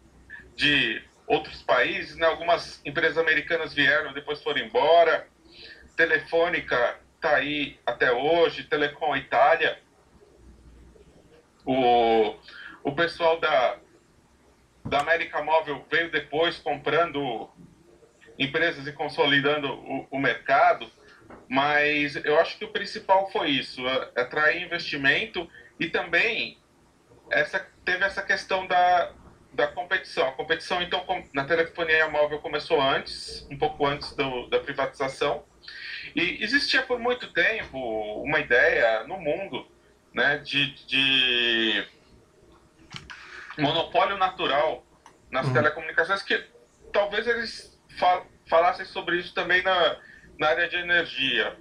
de 0.56 1.02
outros 1.30 1.62
países, 1.62 2.16
né? 2.18 2.26
algumas 2.26 2.82
empresas 2.84 3.20
americanas 3.20 3.72
vieram, 3.72 4.12
depois 4.12 4.42
foram 4.42 4.60
embora. 4.60 5.28
Telefônica 5.96 6.98
está 7.16 7.36
aí 7.36 7.80
até 7.86 8.12
hoje, 8.12 8.64
Telecom 8.64 9.16
Itália. 9.16 9.80
O, 11.64 12.36
o 12.84 12.92
pessoal 12.96 13.40
da, 13.40 13.78
da 14.84 15.02
América 15.02 15.44
Móvel 15.44 15.86
veio 15.90 16.10
depois 16.10 16.58
comprando 16.58 17.48
empresas 18.38 18.88
e 18.88 18.92
consolidando 18.92 19.72
o, 19.72 20.08
o 20.10 20.18
mercado, 20.18 20.90
mas 21.48 22.16
eu 22.26 22.40
acho 22.40 22.58
que 22.58 22.66
o 22.66 22.72
principal 22.72 23.30
foi 23.32 23.52
isso, 23.52 23.88
é 23.88 24.22
atrair 24.22 24.64
investimento 24.64 25.48
e 25.80 25.88
também 25.90 26.58
essa, 27.30 27.60
teve 27.86 28.04
essa 28.04 28.24
questão 28.24 28.66
da, 28.66 29.12
da 29.54 29.68
competição. 29.68 30.28
A 30.28 30.32
competição, 30.34 30.82
então, 30.82 31.04
na 31.34 31.46
telefonia 31.46 32.08
móvel 32.10 32.40
começou 32.40 32.82
antes, 32.82 33.48
um 33.50 33.58
pouco 33.58 33.86
antes 33.86 34.16
do, 34.16 34.48
da 34.48 34.60
privatização, 34.60 35.44
e 36.16 36.44
existia 36.44 36.82
por 36.82 37.00
muito 37.00 37.32
tempo 37.34 37.78
uma 38.24 38.40
ideia 38.40 39.04
no 39.04 39.18
mundo 39.18 39.68
né, 40.14 40.38
de, 40.38 40.74
de 40.86 41.88
monopólio 43.58 44.18
natural 44.18 44.84
nas 45.30 45.48
uhum. 45.48 45.54
telecomunicações, 45.54 46.24
que 46.24 46.44
talvez 46.92 47.28
eles 47.28 47.80
fal 47.98 48.26
falassem 48.48 48.84
sobre 48.84 49.18
isso 49.18 49.32
também 49.36 49.62
na, 49.62 49.98
na 50.40 50.48
área 50.48 50.68
de 50.68 50.76
energia 50.76 51.56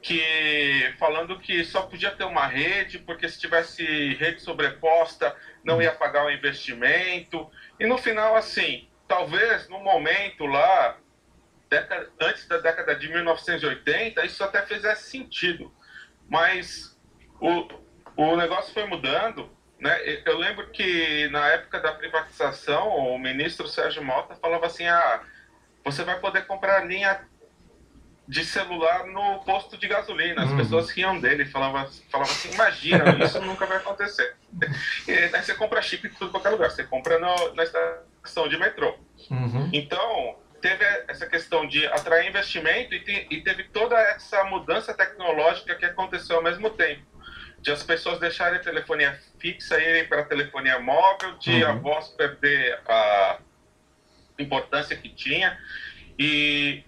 que 0.00 0.94
falando 0.98 1.38
que 1.38 1.64
só 1.64 1.82
podia 1.82 2.10
ter 2.10 2.24
uma 2.24 2.46
rede, 2.46 2.98
porque 2.98 3.28
se 3.28 3.38
tivesse 3.38 4.14
rede 4.14 4.40
sobreposta 4.40 5.34
não 5.64 5.82
ia 5.82 5.92
pagar 5.92 6.24
o 6.24 6.30
investimento. 6.30 7.50
E 7.78 7.86
no 7.86 7.98
final, 7.98 8.36
assim, 8.36 8.88
talvez 9.06 9.68
no 9.68 9.80
momento 9.80 10.46
lá, 10.46 10.96
década, 11.68 12.10
antes 12.20 12.46
da 12.46 12.58
década 12.58 12.94
de 12.94 13.08
1980, 13.08 14.24
isso 14.24 14.42
até 14.42 14.64
fizesse 14.64 15.10
sentido. 15.10 15.72
Mas 16.28 16.96
o, 17.40 17.68
o 18.16 18.36
negócio 18.36 18.72
foi 18.72 18.84
mudando. 18.84 19.50
Né? 19.78 20.22
Eu 20.24 20.38
lembro 20.38 20.70
que 20.70 21.28
na 21.28 21.48
época 21.48 21.80
da 21.80 21.92
privatização, 21.92 22.88
o 22.88 23.18
ministro 23.18 23.68
Sérgio 23.68 24.02
Mota 24.02 24.34
falava 24.34 24.66
assim: 24.66 24.86
ah, 24.86 25.22
você 25.84 26.02
vai 26.02 26.18
poder 26.18 26.46
comprar 26.46 26.84
linha 26.84 27.20
de 28.28 28.44
celular 28.44 29.06
no 29.06 29.38
posto 29.38 29.78
de 29.78 29.88
gasolina. 29.88 30.44
As 30.44 30.50
uhum. 30.50 30.58
pessoas 30.58 30.90
riam 30.90 31.18
dele, 31.18 31.46
falavam, 31.46 31.90
falavam 32.10 32.32
assim, 32.32 32.52
imagina, 32.52 33.16
isso 33.24 33.40
nunca 33.40 33.64
vai 33.64 33.78
acontecer. 33.78 34.36
E 35.08 35.12
aí 35.12 35.30
você 35.30 35.54
compra 35.54 35.80
chip 35.80 36.06
em 36.06 36.10
tudo 36.10 36.30
qualquer 36.30 36.50
lugar, 36.50 36.70
você 36.70 36.84
compra 36.84 37.18
no, 37.18 37.54
na 37.54 37.62
estação 37.62 38.46
de 38.46 38.58
metrô. 38.58 38.98
Uhum. 39.30 39.70
Então, 39.72 40.36
teve 40.60 40.84
essa 41.08 41.26
questão 41.26 41.66
de 41.66 41.86
atrair 41.86 42.28
investimento 42.28 42.94
e, 42.94 43.00
te, 43.00 43.26
e 43.30 43.40
teve 43.40 43.64
toda 43.64 43.98
essa 43.98 44.44
mudança 44.44 44.92
tecnológica 44.92 45.74
que 45.74 45.86
aconteceu 45.86 46.36
ao 46.36 46.42
mesmo 46.42 46.68
tempo. 46.70 47.02
De 47.60 47.72
as 47.72 47.82
pessoas 47.82 48.20
deixarem 48.20 48.58
a 48.58 48.62
telefonia 48.62 49.18
fixa 49.40 49.80
e 49.80 49.88
irem 49.88 50.06
para 50.06 50.20
a 50.20 50.24
telefonia 50.24 50.78
móvel, 50.78 51.38
de 51.38 51.64
uhum. 51.64 51.70
a 51.70 51.72
voz 51.72 52.08
perder 52.08 52.78
a 52.86 53.38
importância 54.38 54.94
que 54.94 55.08
tinha. 55.08 55.58
E 56.18 56.84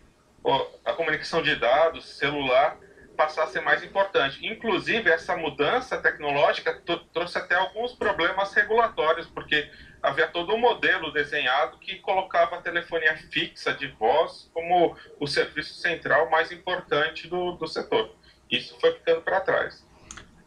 a 0.84 0.92
comunicação 0.92 1.42
de 1.42 1.54
dados, 1.56 2.16
celular, 2.16 2.78
passar 3.16 3.44
a 3.44 3.46
ser 3.48 3.60
mais 3.60 3.84
importante. 3.84 4.38
Inclusive, 4.46 5.10
essa 5.10 5.36
mudança 5.36 5.98
tecnológica 5.98 6.80
trouxe 7.12 7.36
até 7.36 7.54
alguns 7.54 7.92
problemas 7.92 8.52
regulatórios, 8.54 9.26
porque 9.26 9.70
havia 10.02 10.26
todo 10.26 10.54
um 10.54 10.58
modelo 10.58 11.12
desenhado 11.12 11.78
que 11.78 11.96
colocava 11.96 12.56
a 12.56 12.62
telefonia 12.62 13.16
fixa 13.30 13.74
de 13.74 13.88
voz 13.88 14.50
como 14.54 14.96
o 15.18 15.26
serviço 15.26 15.74
central 15.74 16.30
mais 16.30 16.50
importante 16.50 17.28
do, 17.28 17.52
do 17.52 17.66
setor. 17.66 18.10
Isso 18.50 18.76
foi 18.80 18.92
ficando 18.94 19.20
para 19.20 19.40
trás. 19.40 19.84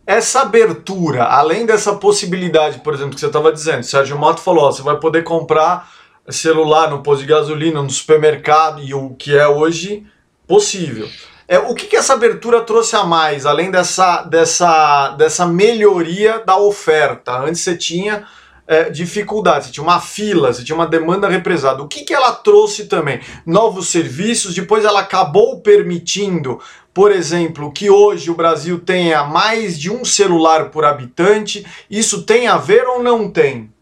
Essa 0.05 0.41
abertura, 0.41 1.23
além 1.23 1.65
dessa 1.65 1.95
possibilidade, 1.95 2.79
por 2.79 2.93
exemplo, 2.93 3.13
que 3.13 3.19
você 3.19 3.27
estava 3.27 3.53
dizendo, 3.53 3.83
Sérgio 3.83 4.17
Mato 4.19 4.41
falou, 4.41 4.65
ó, 4.65 4.71
você 4.71 4.81
vai 4.81 4.99
poder 4.99 5.23
comprar 5.23 5.89
celular 6.29 6.89
no 6.89 7.03
posto 7.03 7.21
de 7.21 7.27
gasolina, 7.27 7.81
no 7.81 7.89
supermercado 7.89 8.81
e 8.81 8.93
o 8.93 9.11
que 9.11 9.35
é 9.35 9.47
hoje 9.47 10.05
possível. 10.47 11.09
É, 11.47 11.59
o 11.59 11.75
que, 11.75 11.87
que 11.87 11.97
essa 11.97 12.13
abertura 12.13 12.61
trouxe 12.61 12.95
a 12.95 13.03
mais, 13.03 13.45
além 13.45 13.69
dessa, 13.69 14.23
dessa, 14.23 15.09
dessa 15.09 15.45
melhoria 15.45 16.39
da 16.39 16.57
oferta? 16.57 17.37
Antes 17.39 17.61
você 17.61 17.75
tinha 17.75 18.25
é, 18.65 18.89
dificuldade, 18.89 19.65
você 19.65 19.71
tinha 19.71 19.83
uma 19.83 19.99
fila, 19.99 20.53
você 20.53 20.63
tinha 20.63 20.75
uma 20.75 20.87
demanda 20.87 21.27
represada. 21.27 21.83
O 21.83 21.87
que, 21.87 22.03
que 22.03 22.13
ela 22.13 22.31
trouxe 22.31 22.85
também? 22.85 23.19
Novos 23.45 23.89
serviços, 23.89 24.55
depois 24.55 24.85
ela 24.85 25.01
acabou 25.01 25.59
permitindo, 25.59 26.59
por 26.93 27.11
exemplo, 27.11 27.71
que 27.71 27.89
hoje 27.89 28.31
o 28.31 28.35
Brasil 28.35 28.79
tenha 28.79 29.23
mais 29.23 29.77
de 29.79 29.91
um 29.91 30.05
celular 30.05 30.69
por 30.69 30.85
habitante. 30.85 31.65
Isso 31.89 32.23
tem 32.23 32.47
a 32.47 32.57
ver 32.57 32.85
ou 32.87 33.03
não 33.03 33.29
tem? 33.29 33.72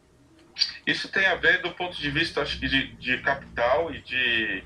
Isso 0.85 1.09
tem 1.09 1.25
a 1.27 1.35
ver 1.35 1.61
do 1.61 1.71
ponto 1.73 1.95
de 1.95 2.09
vista 2.09 2.41
acho 2.41 2.59
que 2.59 2.67
de, 2.67 2.95
de 2.95 3.17
capital 3.19 3.93
e 3.93 4.01
de 4.01 4.63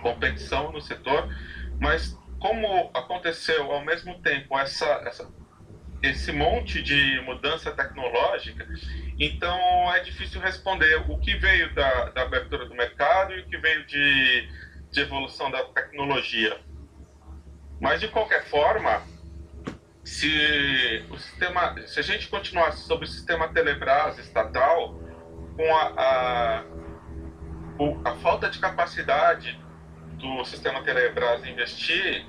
competição 0.00 0.72
no 0.72 0.80
setor, 0.80 1.28
mas 1.80 2.16
como 2.38 2.90
aconteceu 2.94 3.70
ao 3.70 3.84
mesmo 3.84 4.20
tempo 4.20 4.58
essa, 4.58 4.86
essa, 5.06 5.28
esse 6.02 6.32
monte 6.32 6.82
de 6.82 7.20
mudança 7.20 7.70
tecnológica, 7.70 8.66
então 9.18 9.94
é 9.94 10.00
difícil 10.00 10.40
responder 10.40 10.96
o 11.08 11.18
que 11.18 11.36
veio 11.36 11.72
da, 11.74 12.06
da 12.10 12.22
abertura 12.22 12.66
do 12.66 12.74
mercado 12.74 13.32
e 13.32 13.40
o 13.40 13.46
que 13.46 13.58
veio 13.58 13.86
de, 13.86 14.48
de 14.90 15.00
evolução 15.00 15.50
da 15.50 15.62
tecnologia. 15.66 16.58
Mas 17.80 18.00
de 18.00 18.08
qualquer 18.08 18.44
forma, 18.44 19.02
se 20.04 21.04
o 21.10 21.18
sistema, 21.18 21.74
se 21.86 22.00
a 22.00 22.02
gente 22.02 22.28
continuasse 22.28 22.82
sobre 22.84 23.04
o 23.04 23.08
sistema 23.08 23.48
Telebrás 23.48 24.18
estatal, 24.18 25.00
com 25.56 25.76
a, 25.76 25.92
a, 25.96 26.64
a 28.04 28.14
falta 28.16 28.50
de 28.50 28.58
capacidade 28.58 29.58
do 30.14 30.44
sistema 30.44 30.82
Telebrás 30.82 31.44
investir, 31.44 32.26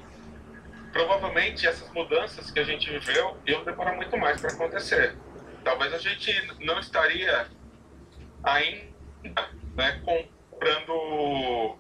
provavelmente 0.92 1.68
essas 1.68 1.92
mudanças 1.92 2.52
que 2.52 2.60
a 2.60 2.64
gente 2.64 2.90
viveu 2.92 3.38
iam 3.48 3.64
demorar 3.64 3.94
muito 3.94 4.16
mais 4.18 4.40
para 4.40 4.52
acontecer. 4.52 5.16
Talvez 5.64 5.94
a 5.94 5.98
gente 5.98 6.32
não 6.60 6.80
estaria 6.80 7.48
ainda 8.44 9.50
né, 9.76 10.02
comprando 10.06 11.78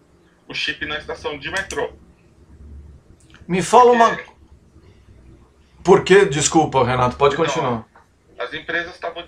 o 0.47 0.53
chip 0.53 0.85
na 0.85 0.97
estação 0.97 1.38
de 1.38 1.51
metrô. 1.51 1.93
Me 3.47 3.62
fala 3.62 3.91
uma 3.91 4.17
por 5.83 6.03
que? 6.03 6.25
Desculpa, 6.25 6.83
Renato, 6.83 7.15
pode 7.17 7.35
continuar. 7.35 7.85
As 8.39 8.53
empresas 8.53 8.93
estavam 8.93 9.23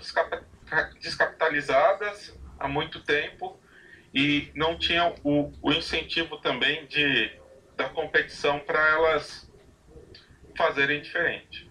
descapitalizadas 1.00 2.34
há 2.58 2.66
muito 2.66 3.00
tempo 3.00 3.56
e 4.14 4.50
não 4.54 4.78
tinham 4.78 5.14
o, 5.22 5.52
o 5.62 5.72
incentivo 5.72 6.38
também 6.38 6.86
de, 6.86 7.30
da 7.76 7.88
competição 7.88 8.58
para 8.60 8.80
elas 8.90 9.50
fazerem 10.56 11.02
diferente. 11.02 11.70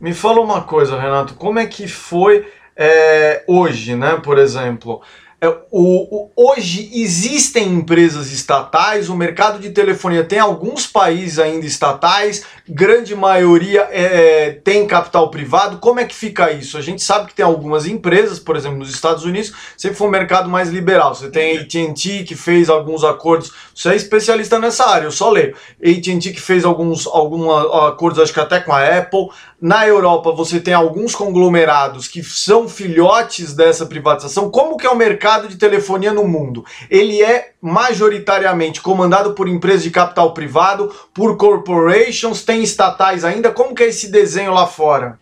Me 0.00 0.14
fala 0.14 0.40
uma 0.40 0.62
coisa, 0.62 1.00
Renato, 1.00 1.34
como 1.34 1.58
é 1.58 1.66
que 1.66 1.86
foi 1.86 2.50
é, 2.76 3.44
hoje, 3.46 3.94
né, 3.94 4.20
por 4.22 4.38
exemplo? 4.38 5.02
é, 5.44 5.48
o, 5.70 6.30
o, 6.30 6.30
hoje 6.34 6.90
existem 6.94 7.68
empresas 7.68 8.32
estatais, 8.32 9.08
o 9.08 9.16
mercado 9.16 9.58
de 9.58 9.70
telefonia 9.70 10.24
tem 10.24 10.38
alguns 10.38 10.86
países 10.86 11.38
ainda 11.38 11.66
estatais, 11.66 12.44
grande 12.68 13.14
maioria 13.14 13.86
é, 13.90 14.52
tem 14.64 14.86
capital 14.86 15.30
privado. 15.30 15.78
Como 15.78 16.00
é 16.00 16.04
que 16.04 16.14
fica 16.14 16.50
isso? 16.50 16.78
A 16.78 16.80
gente 16.80 17.02
sabe 17.02 17.28
que 17.28 17.34
tem 17.34 17.44
algumas 17.44 17.86
empresas, 17.86 18.38
por 18.38 18.56
exemplo, 18.56 18.78
nos 18.78 18.90
Estados 18.90 19.24
Unidos, 19.24 19.52
sempre 19.76 19.98
foi 19.98 20.08
um 20.08 20.10
mercado 20.10 20.48
mais 20.48 20.70
liberal. 20.70 21.14
Você 21.14 21.30
tem 21.30 21.58
a 21.58 21.60
AT&T 21.60 22.24
que 22.24 22.34
fez 22.34 22.70
alguns 22.70 23.04
acordos. 23.04 23.52
Você 23.74 23.90
é 23.90 23.96
especialista 23.96 24.58
nessa 24.58 24.88
área, 24.88 25.06
eu 25.06 25.12
só 25.12 25.30
leio. 25.30 25.54
AT&T 25.82 26.32
que 26.32 26.40
fez 26.40 26.64
alguns, 26.64 27.06
alguns 27.06 27.48
acordos, 27.88 28.18
acho 28.18 28.32
que 28.32 28.40
até 28.40 28.60
com 28.60 28.72
a 28.72 28.98
Apple. 28.98 29.28
Na 29.60 29.86
Europa 29.86 30.30
você 30.32 30.60
tem 30.60 30.74
alguns 30.74 31.14
conglomerados 31.14 32.06
que 32.06 32.22
são 32.22 32.68
filhotes 32.68 33.54
dessa 33.54 33.86
privatização. 33.86 34.50
Como 34.50 34.76
que 34.76 34.86
é 34.86 34.90
o 34.90 34.96
mercado 34.96 35.48
de 35.48 35.56
telefonia 35.56 36.12
no 36.12 36.26
mundo? 36.26 36.64
Ele 36.90 37.22
é 37.22 37.53
majoritariamente 37.64 38.82
comandado 38.82 39.32
por 39.32 39.48
empresas 39.48 39.82
de 39.82 39.90
capital 39.90 40.34
privado, 40.34 40.88
por 41.14 41.38
corporations, 41.38 42.44
tem 42.44 42.62
estatais 42.62 43.24
ainda. 43.24 43.50
Como 43.50 43.74
que 43.74 43.82
é 43.82 43.86
esse 43.86 44.10
desenho 44.10 44.52
lá 44.52 44.66
fora? 44.66 45.18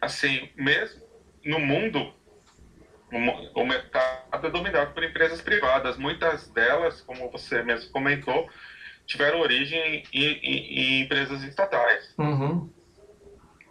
Assim, 0.00 0.48
mesmo 0.56 1.02
no 1.44 1.60
mundo, 1.60 2.12
o 3.54 3.66
mercado 3.66 4.46
é 4.46 4.50
dominado 4.50 4.94
por 4.94 5.04
empresas 5.04 5.42
privadas. 5.42 5.98
Muitas 5.98 6.48
delas, 6.48 7.02
como 7.02 7.30
você 7.30 7.62
mesmo 7.62 7.90
comentou, 7.90 8.48
tiveram 9.06 9.40
origem 9.40 10.02
em, 10.10 10.22
em, 10.22 10.78
em 10.78 11.02
empresas 11.02 11.42
estatais. 11.42 12.14
Uhum. 12.16 12.72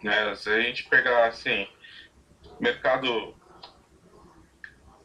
Né? 0.00 0.32
Se 0.36 0.48
a 0.48 0.60
gente 0.60 0.84
pegar 0.88 1.26
assim, 1.26 1.66
mercado. 2.60 3.34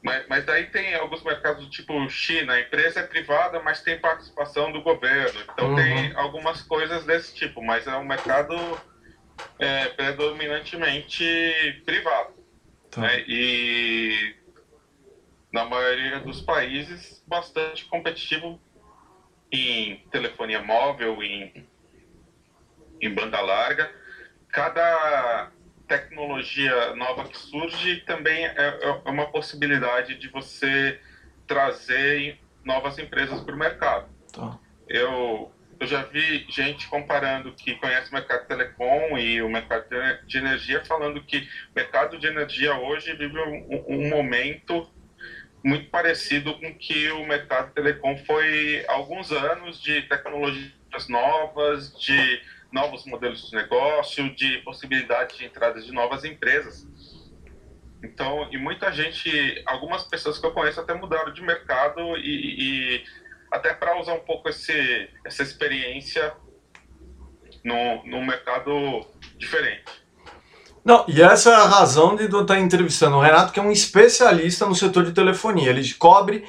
Mas, 0.04 0.28
mas 0.28 0.46
daí 0.46 0.66
tem 0.66 0.94
alguns 0.96 1.24
mercados 1.24 1.64
do 1.64 1.70
tipo 1.70 2.10
China, 2.10 2.54
a 2.54 2.60
empresa 2.60 3.00
é 3.00 3.08
privada, 3.08 3.62
mas 3.62 3.82
tem 3.82 3.98
participação 3.98 4.72
do 4.72 4.82
governo. 4.82 5.40
Então 5.54 5.70
uhum. 5.70 5.76
tem 5.76 6.14
algumas 6.16 6.62
coisas 6.62 7.06
desse 7.06 7.34
tipo, 7.34 7.64
mas 7.64 7.88
é 7.88 7.96
um 7.96 8.04
mercado 8.04 8.54
é, 9.58 9.88
predominantemente 9.90 11.82
privado. 11.86 12.34
Tá. 12.92 13.02
Né? 13.02 13.24
E 13.28 14.36
na 15.52 15.66
maioria 15.66 16.20
dos 16.20 16.42
países 16.42 17.24
bastante 17.26 17.86
competitivo 17.86 18.60
em 19.52 19.98
telefonia 20.12 20.62
móvel, 20.62 21.24
em, 21.24 21.66
em 23.00 23.10
banda 23.10 23.40
larga 23.40 24.04
cada 24.54 25.52
tecnologia 25.98 26.96
nova 26.96 27.26
que 27.26 27.38
surge 27.38 27.98
também 27.98 28.46
é, 28.46 28.80
é 28.82 29.10
uma 29.10 29.28
possibilidade 29.28 30.16
de 30.16 30.28
você 30.28 31.00
trazer 31.46 32.40
novas 32.64 32.98
empresas 32.98 33.40
para 33.42 33.54
o 33.54 33.58
mercado. 33.58 34.10
Tá. 34.32 34.58
Eu, 34.88 35.52
eu 35.80 35.86
já 35.86 36.02
vi 36.04 36.48
gente 36.50 36.88
comparando 36.88 37.54
que 37.54 37.76
conhece 37.76 38.10
o 38.10 38.14
mercado 38.14 38.42
de 38.42 38.48
telecom 38.48 39.18
e 39.20 39.40
o 39.42 39.50
mercado 39.50 39.86
de 40.26 40.38
energia, 40.38 40.84
falando 40.84 41.24
que 41.24 41.38
o 41.38 41.76
mercado 41.76 42.18
de 42.18 42.26
energia 42.26 42.74
hoje 42.74 43.14
vive 43.14 43.38
um, 43.38 43.86
um 43.88 44.10
momento 44.10 44.90
muito 45.64 45.90
parecido 45.92 46.56
com 46.56 46.74
que 46.74 47.10
o 47.12 47.26
mercado 47.26 47.68
de 47.68 47.76
telecom 47.76 48.18
foi 48.26 48.84
há 48.88 48.94
alguns 48.94 49.32
anos 49.32 49.80
de 49.80 50.02
tecnologias 50.04 51.08
novas, 51.08 51.96
de 52.00 52.42
novos 52.74 53.06
modelos 53.06 53.50
de 53.50 53.56
negócio, 53.56 54.36
de 54.36 54.58
possibilidade 54.60 55.38
de 55.38 55.46
entrada 55.46 55.80
de 55.80 55.92
novas 55.92 56.26
empresas. 56.26 56.88
Então, 58.04 58.50
e 58.52 58.58
muita 58.58 58.92
gente, 58.92 59.64
algumas 59.66 60.04
pessoas 60.04 60.38
que 60.40 60.46
eu 60.46 60.52
conheço 60.52 60.82
até 60.82 60.94
mudaram 60.94 61.32
de 61.32 61.42
mercado 61.42 62.18
e, 62.18 62.98
e 62.98 63.04
até 63.52 63.74
para 63.74 64.00
usar 64.00 64.14
um 64.14 64.20
pouco 64.20 64.50
esse, 64.50 65.10
essa 65.24 65.44
experiência 65.44 66.34
no, 67.64 68.04
no 68.06 68.26
mercado 68.26 69.06
diferente. 69.38 70.04
Não, 70.84 71.06
e 71.08 71.22
essa 71.22 71.52
é 71.52 71.56
a 71.56 71.66
razão 71.66 72.16
de 72.16 72.30
eu 72.30 72.42
estar 72.42 72.60
entrevistando 72.60 73.16
o 73.16 73.22
Renato, 73.22 73.54
que 73.54 73.60
é 73.60 73.64
um 73.64 73.72
especialista 73.72 74.66
no 74.66 74.76
setor 74.76 75.06
de 75.06 75.14
telefonia. 75.14 75.70
Ele 75.70 75.94
cobre 75.94 76.44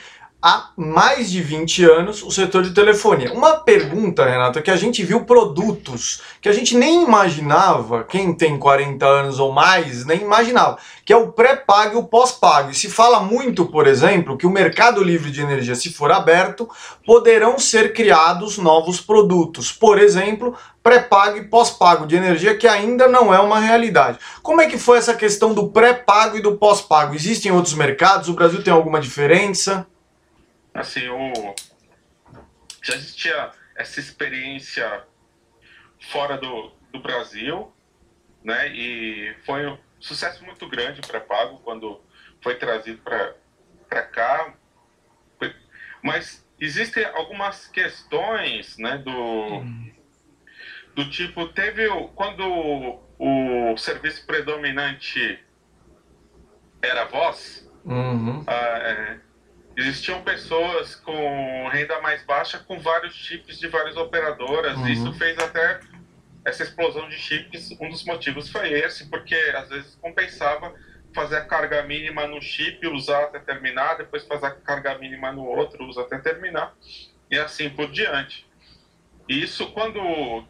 há 0.44 0.68
mais 0.76 1.30
de 1.30 1.40
20 1.40 1.84
anos 1.86 2.22
o 2.22 2.30
setor 2.30 2.62
de 2.62 2.74
telefonia. 2.74 3.32
Uma 3.32 3.54
pergunta, 3.54 4.26
Renata, 4.26 4.60
que 4.60 4.70
a 4.70 4.76
gente 4.76 5.02
viu 5.02 5.24
produtos 5.24 6.20
que 6.38 6.50
a 6.50 6.52
gente 6.52 6.76
nem 6.76 7.02
imaginava, 7.02 8.04
quem 8.04 8.34
tem 8.34 8.58
40 8.58 9.06
anos 9.06 9.38
ou 9.38 9.52
mais, 9.52 10.04
nem 10.04 10.20
imaginava, 10.20 10.76
que 11.02 11.14
é 11.14 11.16
o 11.16 11.32
pré-pago 11.32 11.94
e 11.94 11.98
o 11.98 12.04
pós-pago. 12.04 12.70
E 12.70 12.74
se 12.74 12.90
fala 12.90 13.20
muito, 13.20 13.64
por 13.64 13.86
exemplo, 13.86 14.36
que 14.36 14.46
o 14.46 14.50
mercado 14.50 15.02
livre 15.02 15.30
de 15.30 15.40
energia, 15.40 15.74
se 15.74 15.90
for 15.90 16.12
aberto, 16.12 16.68
poderão 17.06 17.58
ser 17.58 17.94
criados 17.94 18.58
novos 18.58 19.00
produtos. 19.00 19.72
Por 19.72 19.98
exemplo, 19.98 20.54
pré-pago 20.82 21.38
e 21.38 21.44
pós-pago 21.48 22.06
de 22.06 22.16
energia, 22.16 22.54
que 22.54 22.68
ainda 22.68 23.08
não 23.08 23.32
é 23.32 23.40
uma 23.40 23.60
realidade. 23.60 24.18
Como 24.42 24.60
é 24.60 24.66
que 24.66 24.76
foi 24.76 24.98
essa 24.98 25.14
questão 25.14 25.54
do 25.54 25.68
pré-pago 25.70 26.36
e 26.36 26.42
do 26.42 26.58
pós-pago? 26.58 27.14
Existem 27.14 27.50
outros 27.50 27.72
mercados? 27.72 28.28
O 28.28 28.34
Brasil 28.34 28.62
tem 28.62 28.74
alguma 28.74 29.00
diferença? 29.00 29.86
Assim, 30.74 31.08
o, 31.08 31.54
já 32.82 32.94
existia 32.94 33.52
essa 33.76 34.00
experiência 34.00 35.04
fora 36.10 36.36
do, 36.36 36.72
do 36.92 37.00
Brasil, 37.00 37.72
né? 38.42 38.68
E 38.68 39.34
foi 39.46 39.66
um 39.66 39.78
sucesso 39.98 40.44
muito 40.44 40.68
grande 40.68 41.00
para 41.00 41.20
Pago 41.20 41.58
quando 41.60 42.00
foi 42.42 42.56
trazido 42.56 43.00
para 43.88 44.02
cá. 44.02 44.54
Mas 46.02 46.46
existem 46.60 47.04
algumas 47.06 47.66
questões, 47.66 48.76
né? 48.76 48.98
Do, 48.98 49.64
do 50.94 51.10
tipo, 51.10 51.48
teve 51.48 51.88
quando 52.14 53.00
o 53.18 53.76
serviço 53.78 54.26
predominante 54.26 55.42
era 56.82 57.06
voz, 57.06 57.66
uhum. 57.84 58.44
Ah, 58.46 58.52
é, 58.52 59.20
existiam 59.76 60.22
pessoas 60.22 60.96
com 60.96 61.68
renda 61.68 62.00
mais 62.00 62.24
baixa 62.24 62.58
com 62.58 62.78
vários 62.78 63.14
chips 63.14 63.58
de 63.58 63.68
várias 63.68 63.96
operadoras. 63.96 64.76
Uhum. 64.76 64.88
Isso 64.88 65.12
fez 65.14 65.38
até 65.38 65.80
essa 66.44 66.62
explosão 66.62 67.08
de 67.08 67.16
chips. 67.16 67.70
Um 67.80 67.88
dos 67.88 68.04
motivos 68.04 68.50
foi 68.50 68.72
esse, 68.72 69.08
porque 69.08 69.34
às 69.34 69.68
vezes 69.68 69.96
compensava 69.96 70.74
fazer 71.14 71.36
a 71.36 71.44
carga 71.44 71.82
mínima 71.84 72.26
no 72.26 72.42
chip, 72.42 72.86
usar 72.88 73.24
até 73.24 73.38
terminar, 73.38 73.94
depois 73.94 74.26
fazer 74.26 74.46
a 74.46 74.50
carga 74.50 74.98
mínima 74.98 75.30
no 75.30 75.44
outro, 75.44 75.84
usar 75.86 76.02
até 76.02 76.18
terminar, 76.18 76.74
e 77.30 77.38
assim 77.38 77.70
por 77.70 77.90
diante. 77.90 78.46
Isso 79.28 79.70
quando 79.72 80.44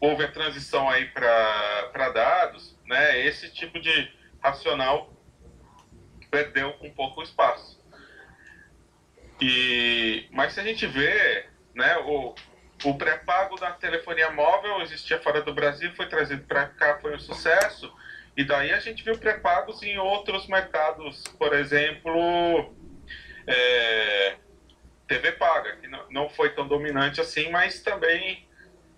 houve 0.00 0.24
a 0.24 0.30
transição 0.30 0.88
aí 0.88 1.06
para 1.06 2.10
dados, 2.14 2.78
né, 2.86 3.20
esse 3.26 3.50
tipo 3.52 3.80
de 3.80 4.10
racional 4.40 5.12
perdeu 6.30 6.72
um 6.80 6.90
pouco 6.90 7.20
o 7.20 7.24
espaço. 7.24 7.79
E, 9.40 10.26
mas 10.30 10.52
se 10.52 10.60
a 10.60 10.62
gente 10.62 10.86
vê, 10.86 11.46
né, 11.74 11.96
o, 11.98 12.34
o 12.84 12.94
pré-pago 12.98 13.56
da 13.56 13.72
telefonia 13.72 14.30
móvel 14.30 14.82
existia 14.82 15.20
fora 15.20 15.40
do 15.42 15.54
Brasil, 15.54 15.92
foi 15.94 16.06
trazido 16.06 16.44
para 16.44 16.66
cá, 16.66 16.98
foi 17.00 17.14
um 17.14 17.18
sucesso. 17.18 17.92
E 18.36 18.44
daí 18.44 18.72
a 18.72 18.80
gente 18.80 19.02
viu 19.02 19.18
pré-pagos 19.18 19.82
em 19.82 19.98
outros 19.98 20.46
mercados, 20.46 21.24
por 21.38 21.54
exemplo, 21.54 22.74
é, 23.46 24.36
TV 25.06 25.32
paga, 25.32 25.76
que 25.76 25.88
não, 25.88 26.10
não 26.10 26.28
foi 26.30 26.50
tão 26.50 26.68
dominante 26.68 27.20
assim, 27.20 27.50
mas 27.50 27.82
também 27.82 28.46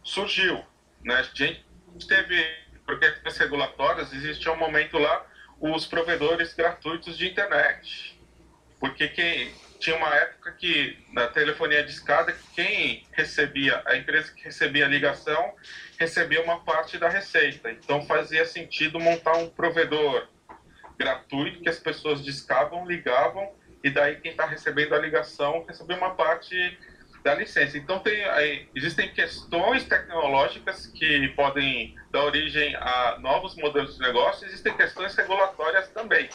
surgiu. 0.03 0.63
Né? 1.03 1.15
A 1.15 1.23
gente 1.23 1.65
teve, 2.07 2.45
porque 2.85 3.13
as 3.25 3.39
regulatórias, 3.39 4.13
existia 4.13 4.53
um 4.53 4.57
momento 4.57 4.99
lá, 4.99 5.25
os 5.61 5.87
provedores 5.87 6.53
gratuitos 6.55 7.17
de 7.17 7.29
internet. 7.29 8.21
Porque 8.79 9.09
quem, 9.09 9.53
tinha 9.83 9.97
uma 9.97 10.15
época 10.15 10.53
que 10.53 10.97
na 11.13 11.27
telefonia 11.27 11.83
de 11.83 11.91
escada 11.91 12.33
quem 12.55 13.05
recebia 13.11 13.83
a 13.85 13.97
empresa 13.97 14.33
que 14.33 14.45
recebia 14.45 14.87
a 14.87 14.89
ligação 14.89 15.55
recebia 15.99 16.41
uma 16.41 16.61
parte 16.61 16.99
da 16.99 17.09
receita. 17.09 17.69
Então 17.69 18.01
fazia 18.07 18.45
sentido 18.45 19.01
montar 19.01 19.37
um 19.37 19.51
provedor 19.51 20.29
gratuito 20.97 21.61
que 21.61 21.69
as 21.69 21.81
pessoas 21.81 22.25
discavam 22.25 22.87
ligavam 22.87 23.53
e 23.83 23.91
daí 23.91 24.21
quem 24.21 24.31
está 24.31 24.47
recebendo 24.47 24.95
a 24.95 24.99
ligação 24.99 25.65
recebia 25.67 25.97
uma 25.97 26.15
parte 26.15 26.79
da 27.25 27.35
licença. 27.35 27.77
Então 27.77 27.99
tem 27.99 28.23
aí, 28.25 28.69
existem 28.77 29.13
questões 29.13 29.85
tecnológicas 29.85 30.87
que 30.87 31.27
podem 31.31 31.97
dar 32.13 32.23
origem 32.23 32.77
a 32.77 33.19
novos 33.19 33.57
modelos 33.57 33.97
de 33.97 34.01
negócio 34.01 34.47
existem 34.47 34.77
questões 34.77 35.15
regulatórias 35.17 35.89
também 35.89 36.29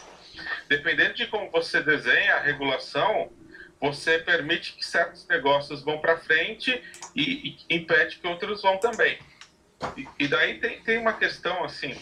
Dependendo 0.68 1.16
de 1.16 1.28
como 1.28 1.50
você 1.52 1.82
desenha 1.82 2.36
a 2.36 2.42
regulação, 2.42 3.32
você 3.80 4.18
permite 4.20 4.74
que 4.74 4.86
certos 4.86 5.28
negócios 5.28 5.84
vão 5.84 6.00
para 6.00 6.18
frente 6.18 6.82
e, 7.16 7.58
e, 7.70 7.76
impede 7.76 8.18
que 8.18 8.28
outros 8.28 8.62
vão 8.62 8.78
também. 8.78 9.20
E, 9.96 10.08
e 10.20 10.28
daí 10.28 10.60
tem, 10.60 10.82
tem 10.82 10.98
uma 10.98 11.14
questão 11.14 11.64
assim 11.64 11.96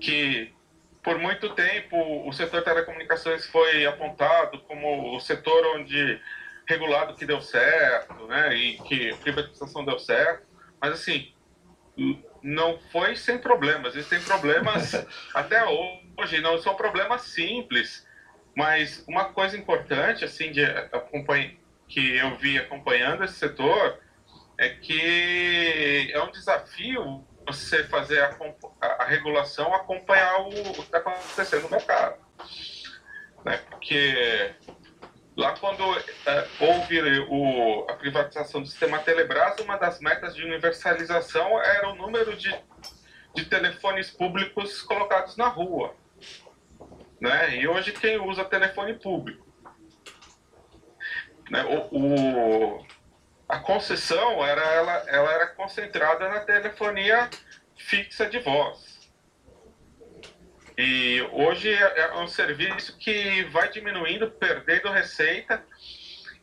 que 0.00 0.52
por 1.02 1.18
muito 1.18 1.50
tempo 1.50 1.96
o 2.26 2.32
setor 2.32 2.60
de 2.60 2.64
telecomunicações 2.64 3.46
foi 3.46 3.86
apontado 3.86 4.58
como 4.62 5.14
o 5.14 5.20
setor 5.20 5.76
onde 5.76 6.20
regulado 6.66 7.14
que 7.14 7.24
deu 7.24 7.40
certo, 7.40 8.26
né, 8.26 8.54
e 8.54 8.76
que 8.78 9.14
privatização 9.16 9.84
deu 9.84 10.00
certo, 10.00 10.44
mas 10.80 10.94
assim, 10.94 11.32
não 12.42 12.78
foi 12.90 13.14
sem 13.14 13.38
problemas, 13.38 13.94
existem 13.94 14.20
problemas 14.20 14.94
até 15.32 15.64
hoje, 15.64 16.05
não 16.40 16.58
são 16.58 16.74
problemas 16.74 17.22
simples, 17.22 18.06
mas 18.56 19.04
uma 19.06 19.26
coisa 19.26 19.56
importante, 19.56 20.24
assim, 20.24 20.50
de 20.50 20.62
que 21.88 22.16
eu 22.16 22.36
vi 22.36 22.58
acompanhando 22.58 23.24
esse 23.24 23.34
setor, 23.34 24.00
é 24.58 24.70
que 24.70 26.10
é 26.12 26.22
um 26.22 26.30
desafio 26.30 27.24
você 27.46 27.84
fazer 27.84 28.20
a, 28.20 28.36
a, 28.80 28.86
a 29.02 29.04
regulação 29.04 29.72
acompanhar 29.74 30.40
o, 30.40 30.48
o 30.48 30.72
que 30.74 30.80
está 30.80 30.98
acontecendo 30.98 31.62
no 31.62 31.70
mercado. 31.70 32.16
Né? 33.44 33.58
Porque 33.70 34.54
lá 35.36 35.54
quando 35.58 35.82
é, 36.26 36.48
houve 36.58 36.98
o, 37.28 37.86
a 37.88 37.94
privatização 37.94 38.62
do 38.62 38.66
sistema 38.66 38.98
Telebrás, 38.98 39.60
uma 39.60 39.76
das 39.76 40.00
metas 40.00 40.34
de 40.34 40.42
universalização 40.42 41.60
era 41.62 41.88
o 41.90 41.94
número 41.94 42.34
de, 42.36 42.52
de 43.34 43.44
telefones 43.44 44.10
públicos 44.10 44.82
colocados 44.82 45.36
na 45.36 45.46
rua. 45.46 45.94
Né? 47.20 47.56
E 47.56 47.68
hoje 47.68 47.92
quem 47.92 48.18
usa 48.18 48.44
telefone 48.44 48.94
público? 48.94 49.46
Né? 51.50 51.64
O, 51.64 51.96
o, 51.96 52.86
a 53.48 53.58
concessão 53.58 54.44
era, 54.44 54.62
ela, 54.62 54.92
ela 55.08 55.32
era 55.32 55.46
concentrada 55.48 56.28
na 56.28 56.40
telefonia 56.40 57.30
fixa 57.76 58.26
de 58.26 58.38
voz. 58.38 58.96
E 60.76 61.22
hoje 61.32 61.72
é, 61.72 61.98
é 62.00 62.14
um 62.18 62.28
serviço 62.28 62.98
que 62.98 63.44
vai 63.44 63.70
diminuindo, 63.70 64.30
perdendo 64.30 64.90
receita, 64.90 65.64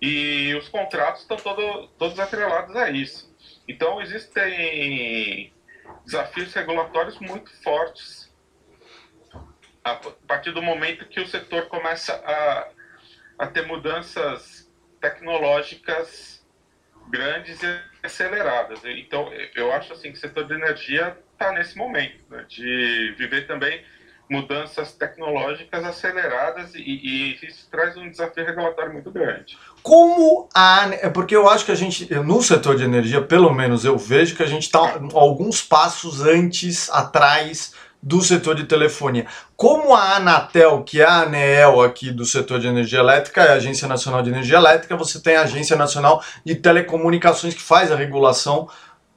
e 0.02 0.56
os 0.56 0.68
contratos 0.70 1.22
estão 1.22 1.38
todo, 1.38 1.88
todos 2.00 2.20
atrelados 2.20 2.76
a 2.76 2.90
isso. 2.90 3.32
Então, 3.68 4.02
existem 4.02 5.54
desafios 6.04 6.54
regulatórios 6.54 7.20
muito 7.20 7.52
fortes 7.62 8.23
a 9.84 9.96
partir 10.28 10.52
do 10.52 10.62
momento 10.62 11.06
que 11.06 11.20
o 11.20 11.28
setor 11.28 11.68
começa 11.68 12.14
a, 12.14 12.68
a 13.40 13.48
ter 13.48 13.68
mudanças 13.68 14.72
tecnológicas 15.02 16.44
grandes 17.10 17.62
e 17.62 17.80
aceleradas. 18.02 18.80
Então, 18.86 19.30
eu 19.56 19.72
acho 19.74 19.94
assim 19.94 20.12
que 20.12 20.18
o 20.18 20.22
setor 20.22 20.48
de 20.48 20.54
energia 20.54 21.18
está 21.34 21.52
nesse 21.52 21.78
momento, 21.78 22.24
né, 22.30 22.46
de 22.48 23.14
viver 23.18 23.46
também 23.46 23.84
mudanças 24.30 24.94
tecnológicas 24.94 25.84
aceleradas 25.84 26.74
e, 26.74 26.82
e, 26.82 27.46
isso 27.46 27.68
traz 27.70 27.98
um 27.98 28.10
desafio 28.10 28.46
regulatório 28.46 28.94
muito 28.94 29.12
grande. 29.12 29.58
Como 29.84 30.48
a. 30.56 30.90
É 31.02 31.10
porque 31.10 31.36
eu 31.36 31.48
acho 31.50 31.66
que 31.66 31.72
a 31.72 31.76
gente, 31.76 32.12
no 32.16 32.42
setor 32.42 32.78
de 32.78 32.84
energia, 32.84 33.22
pelo 33.22 33.54
menos 33.54 33.84
eu 33.84 33.98
vejo 33.98 34.36
que 34.36 34.42
a 34.42 34.48
gente 34.48 34.64
está 34.64 34.80
alguns 35.14 35.62
passos 35.62 36.22
antes, 36.22 36.90
atrás 36.90 37.74
do 38.04 38.22
setor 38.22 38.54
de 38.54 38.66
telefonia. 38.66 39.26
Como 39.56 39.96
a 39.96 40.18
Anatel, 40.18 40.84
que 40.84 41.02
é 41.02 41.06
a 41.06 41.22
ANEEL 41.22 41.82
aqui 41.82 42.12
do 42.12 42.26
setor 42.26 42.60
de 42.60 42.68
energia 42.68 43.00
elétrica, 43.00 43.42
é 43.42 43.52
a 43.52 43.54
Agência 43.54 43.88
Nacional 43.88 44.22
de 44.22 44.30
Energia 44.30 44.58
Elétrica, 44.58 44.98
você 44.98 45.22
tem 45.22 45.38
a 45.38 45.44
Agência 45.44 45.78
Nacional 45.78 46.22
de 46.46 46.54
Telecomunicações 46.54 47.54
que 47.54 47.62
faz 47.62 47.92
a 47.94 47.96
regulação 47.96 48.68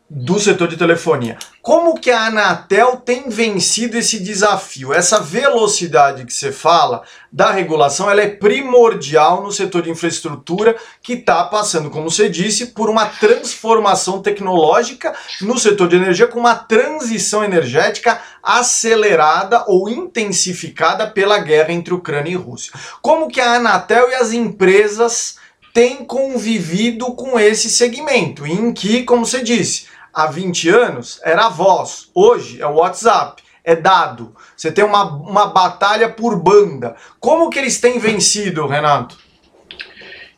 do 0.08 0.38
setor 0.38 0.68
de 0.68 0.76
telefonia. 0.76 1.36
Como 1.60 1.98
que 1.98 2.12
a 2.12 2.26
Anatel 2.26 2.96
tem 2.96 3.28
vencido 3.28 3.98
esse 3.98 4.20
desafio? 4.20 4.94
Essa 4.94 5.18
velocidade 5.18 6.24
que 6.24 6.32
você 6.32 6.52
fala 6.52 7.02
da 7.32 7.50
regulação, 7.50 8.08
ela 8.08 8.22
é 8.22 8.28
primordial 8.28 9.42
no 9.42 9.50
setor 9.50 9.82
de 9.82 9.90
infraestrutura 9.90 10.76
que 11.02 11.14
está 11.14 11.42
passando, 11.44 11.90
como 11.90 12.08
você 12.08 12.28
disse, 12.28 12.66
por 12.66 12.88
uma 12.88 13.06
transformação 13.06 14.22
tecnológica 14.22 15.12
no 15.40 15.58
setor 15.58 15.88
de 15.88 15.96
energia, 15.96 16.28
com 16.28 16.38
uma 16.38 16.54
transição 16.54 17.42
energética 17.42 18.22
acelerada 18.40 19.64
ou 19.66 19.88
intensificada 19.88 21.10
pela 21.10 21.40
guerra 21.40 21.72
entre 21.72 21.92
Ucrânia 21.92 22.30
e 22.30 22.36
Rússia. 22.36 22.72
Como 23.02 23.28
que 23.28 23.40
a 23.40 23.54
Anatel 23.54 24.08
e 24.10 24.14
as 24.14 24.32
empresas 24.32 25.36
têm 25.74 26.04
convivido 26.06 27.12
com 27.12 27.38
esse 27.38 27.68
segmento, 27.68 28.46
em 28.46 28.72
que, 28.72 29.02
como 29.02 29.26
você 29.26 29.42
disse, 29.42 29.84
há 30.16 30.28
20 30.28 30.70
anos 30.70 31.20
era 31.22 31.44
a 31.44 31.48
voz, 31.50 32.10
hoje 32.14 32.62
é 32.62 32.66
o 32.66 32.76
WhatsApp, 32.76 33.42
é 33.62 33.76
dado. 33.76 34.34
Você 34.56 34.72
tem 34.72 34.82
uma, 34.82 35.04
uma 35.04 35.48
batalha 35.48 36.08
por 36.08 36.42
banda. 36.42 36.96
Como 37.20 37.50
que 37.50 37.58
eles 37.58 37.78
têm 37.78 37.98
vencido, 37.98 38.66
Renato? 38.66 39.18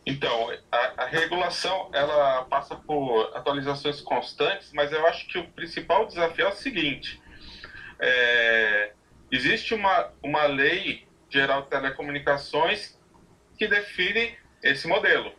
Então, 0.05 0.51
a, 0.73 1.05
a, 1.05 1.07
regulação 1.07 1.91
ela 1.93 2.45
passa 2.47 2.75
por 2.75 3.31
atualizações 3.37 4.01
constantes, 4.01 4.73
mas 4.73 4.91
eu 4.91 5.07
acho 5.07 5.29
que 5.29 5.39
o 5.39 5.47
principal 5.49 6.07
desafio 6.07 6.47
é 6.47 6.49
o 6.49 6.57
seguinte: 6.57 7.23
é, 8.01 8.93
existe 9.31 9.75
uma, 9.75 10.09
uma 10.23 10.45
lei 10.47 11.07
geral 11.29 11.63
de 11.63 11.69
telecomunicações 11.69 12.99
que 13.57 13.69
define 13.69 14.35
esse 14.63 14.89
modelo. 14.89 15.31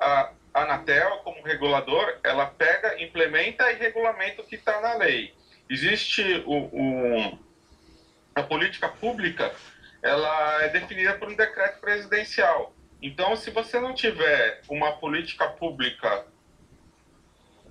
A, 0.00 0.30
a 0.54 0.62
Anatel, 0.62 1.18
como 1.18 1.42
regulador, 1.42 2.18
ela 2.22 2.46
pega, 2.46 3.02
implementa 3.02 3.70
e 3.72 3.74
regulamenta 3.74 4.40
o 4.40 4.46
que 4.46 4.54
está 4.54 4.80
na 4.80 4.94
lei. 4.94 5.34
Existe 5.68 6.44
o, 6.46 6.68
o, 6.72 7.38
a 8.36 8.42
política 8.44 8.88
pública, 8.88 9.52
ela 10.00 10.62
é 10.62 10.68
definida 10.68 11.14
por 11.14 11.28
um 11.28 11.34
decreto 11.34 11.80
presidencial. 11.80 12.72
Então, 13.02 13.34
se 13.36 13.50
você 13.50 13.80
não 13.80 13.94
tiver 13.94 14.62
uma 14.68 14.92
política 14.92 15.48
pública 15.48 16.24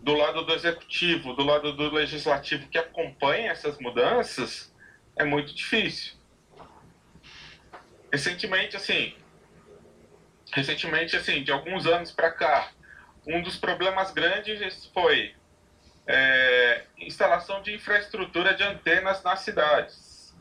do 0.01 0.13
lado 0.13 0.43
do 0.43 0.53
executivo, 0.53 1.33
do 1.33 1.43
lado 1.43 1.71
do 1.71 1.89
legislativo 1.89 2.67
que 2.67 2.77
acompanha 2.77 3.51
essas 3.51 3.79
mudanças, 3.79 4.73
é 5.15 5.23
muito 5.23 5.55
difícil. 5.55 6.15
Recentemente, 8.11 8.75
assim, 8.75 9.15
recentemente, 10.53 11.15
assim, 11.15 11.43
de 11.43 11.51
alguns 11.51 11.85
anos 11.85 12.11
para 12.11 12.31
cá, 12.31 12.69
um 13.25 13.41
dos 13.41 13.57
problemas 13.57 14.11
grandes 14.11 14.85
foi 14.93 15.33
é, 16.07 16.83
instalação 16.97 17.61
de 17.61 17.73
infraestrutura 17.73 18.53
de 18.53 18.63
antenas 18.63 19.23
nas 19.23 19.39
cidades. 19.39 20.35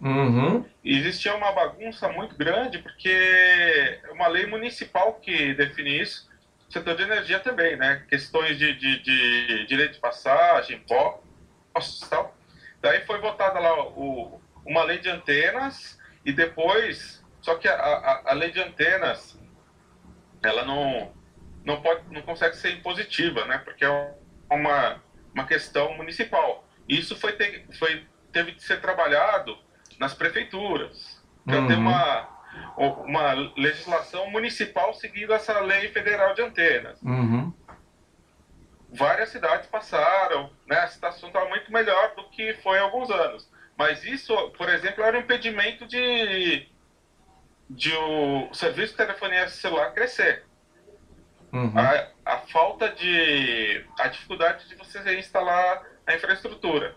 Uhum. 0.00 0.64
Existia 0.84 1.34
uma 1.34 1.52
bagunça 1.52 2.08
muito 2.08 2.36
grande, 2.36 2.78
porque 2.78 3.08
é 3.08 4.10
uma 4.12 4.28
lei 4.28 4.46
municipal 4.46 5.14
que 5.14 5.54
define 5.54 6.00
isso, 6.00 6.28
setor 6.68 6.96
de 6.96 7.02
energia 7.02 7.40
também, 7.40 7.76
né? 7.76 8.04
Questões 8.08 8.58
de, 8.58 8.74
de, 8.74 9.02
de 9.02 9.66
direito 9.66 9.94
de 9.94 10.00
passagem, 10.00 10.80
postos 10.80 12.02
e 12.02 12.10
tal. 12.10 12.36
Daí 12.80 13.04
foi 13.06 13.18
votada 13.20 13.58
lá 13.58 13.88
o, 13.88 14.40
uma 14.64 14.84
lei 14.84 14.98
de 14.98 15.08
antenas 15.08 15.98
e 16.24 16.32
depois, 16.32 17.24
só 17.40 17.54
que 17.56 17.68
a, 17.68 17.74
a, 17.74 18.30
a 18.30 18.32
lei 18.34 18.50
de 18.50 18.60
antenas 18.60 19.38
ela 20.42 20.64
não, 20.64 21.12
não, 21.64 21.80
pode, 21.80 22.02
não 22.12 22.22
consegue 22.22 22.56
ser 22.56 22.72
impositiva, 22.72 23.44
né? 23.46 23.58
Porque 23.58 23.84
é 23.84 24.14
uma, 24.50 25.02
uma 25.34 25.46
questão 25.46 25.94
municipal. 25.96 26.66
Isso 26.88 27.16
foi, 27.16 27.32
ter, 27.32 27.66
foi 27.78 28.06
teve 28.32 28.52
que 28.52 28.62
ser 28.62 28.80
trabalhado 28.80 29.56
nas 29.98 30.14
prefeituras. 30.14 31.22
Então 31.46 31.62
uhum. 31.62 31.66
tem 31.66 31.76
uma, 31.76 32.28
uma 32.76 33.32
legislação 33.56 34.30
municipal 34.30 34.94
seguindo 34.94 35.32
essa 35.32 35.58
lei 35.60 35.88
federal 35.88 36.34
de 36.34 36.42
antenas. 36.42 37.00
Uhum. 37.02 37.52
Várias 38.90 39.28
cidades 39.28 39.66
passaram, 39.66 40.50
né? 40.66 40.78
A 40.78 40.86
situação 40.86 41.28
estava 41.28 41.48
muito 41.48 41.70
melhor 41.70 42.14
do 42.14 42.28
que 42.30 42.54
foi 42.54 42.78
há 42.78 42.82
alguns 42.82 43.10
anos. 43.10 43.50
Mas 43.76 44.02
isso, 44.04 44.34
por 44.56 44.68
exemplo, 44.68 45.04
era 45.04 45.16
um 45.16 45.20
impedimento 45.20 45.86
de 45.86 46.66
de 47.68 47.94
o 47.94 48.52
serviço 48.54 48.92
de 48.92 48.98
telefonia 48.98 49.48
celular 49.48 49.92
crescer. 49.92 50.44
Uhum. 51.52 51.72
A, 51.76 52.08
a, 52.24 52.38
falta 52.38 52.90
de. 52.90 53.84
a 53.98 54.08
dificuldade 54.08 54.68
de 54.68 54.74
você 54.74 55.18
instalar 55.18 55.82
a 56.06 56.14
infraestrutura. 56.14 56.94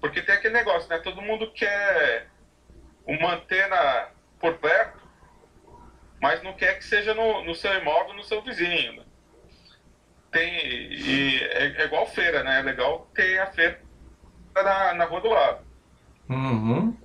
Porque 0.00 0.22
tem 0.22 0.34
aquele 0.34 0.54
negócio, 0.54 0.88
né? 0.88 0.98
Todo 0.98 1.22
mundo 1.22 1.50
quer 1.52 2.28
uma 3.06 3.34
antena 3.34 4.08
por 4.38 4.54
perto, 4.58 5.00
mas 6.20 6.42
não 6.42 6.54
quer 6.54 6.78
que 6.78 6.84
seja 6.84 7.14
no, 7.14 7.44
no 7.44 7.54
seu 7.54 7.72
imóvel, 7.74 8.14
no 8.14 8.22
seu 8.22 8.40
vizinho. 8.42 8.94
Né? 8.94 9.04
Tem, 10.30 10.48
e 10.92 11.42
é, 11.42 11.82
é, 11.82 11.84
igual 11.84 12.06
feira, 12.06 12.42
né? 12.44 12.60
É 12.60 12.62
legal 12.62 13.10
ter 13.14 13.38
a 13.40 13.48
feira 13.48 13.80
na, 14.54 14.94
na 14.94 15.04
rua 15.04 15.20
do 15.20 15.28
lado. 15.28 15.64
Uhum. 16.28 16.96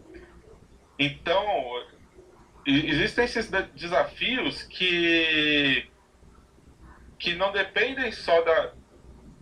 Então, 0.99 1.43
existem 2.65 3.25
esses 3.25 3.49
desafios 3.75 4.63
que 4.63 5.87
que 7.17 7.33
não 7.35 7.51
dependem 7.51 8.11
só 8.11 8.41
da, 8.41 8.73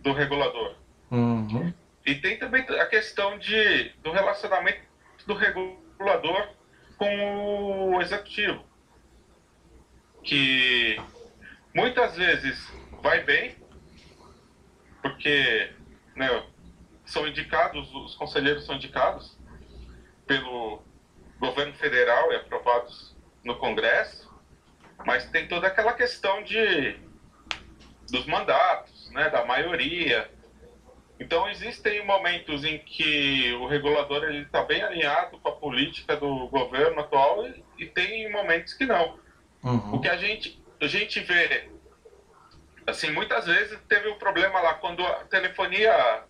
do 0.00 0.12
regulador. 0.12 0.76
Uhum. 1.10 1.72
E 2.06 2.14
tem 2.14 2.38
também 2.38 2.62
a 2.62 2.86
questão 2.86 3.38
de, 3.38 3.90
do 4.02 4.12
relacionamento 4.12 4.80
do 5.26 5.34
regulador 5.34 6.48
com 6.96 7.94
o 7.96 8.00
executivo, 8.00 8.64
que 10.22 10.96
muitas 11.74 12.16
vezes 12.16 12.72
vai 13.02 13.24
bem, 13.24 13.56
porque 15.02 15.72
né, 16.14 16.28
são 17.04 17.26
indicados, 17.26 17.92
os 17.94 18.14
conselheiros 18.14 18.64
são 18.64 18.76
indicados 18.76 19.36
pelo 20.26 20.82
governo 21.38 21.74
federal 21.74 22.32
e 22.32 22.36
aprovados 22.36 23.13
no 23.44 23.56
Congresso, 23.56 24.32
mas 25.04 25.26
tem 25.26 25.46
toda 25.46 25.66
aquela 25.66 25.92
questão 25.92 26.42
de 26.42 26.96
dos 28.10 28.26
mandatos, 28.26 29.10
né, 29.10 29.30
da 29.30 29.44
maioria. 29.44 30.30
Então 31.18 31.48
existem 31.48 32.04
momentos 32.04 32.64
em 32.64 32.78
que 32.78 33.52
o 33.54 33.66
regulador 33.66 34.24
ele 34.24 34.42
está 34.42 34.62
bem 34.64 34.82
alinhado 34.82 35.38
com 35.38 35.48
a 35.48 35.52
política 35.52 36.16
do 36.16 36.48
governo 36.48 37.00
atual 37.00 37.46
e, 37.46 37.64
e 37.78 37.86
tem 37.86 38.30
momentos 38.30 38.74
que 38.74 38.84
não. 38.84 39.18
Uhum. 39.62 39.94
O 39.94 40.00
que 40.00 40.08
a 40.08 40.16
gente 40.16 40.62
a 40.80 40.86
gente 40.86 41.20
vê 41.20 41.70
assim 42.86 43.10
muitas 43.10 43.46
vezes 43.46 43.78
teve 43.88 44.08
um 44.08 44.18
problema 44.18 44.60
lá 44.60 44.74
quando 44.74 45.06
a 45.06 45.24
telefonia 45.24 46.24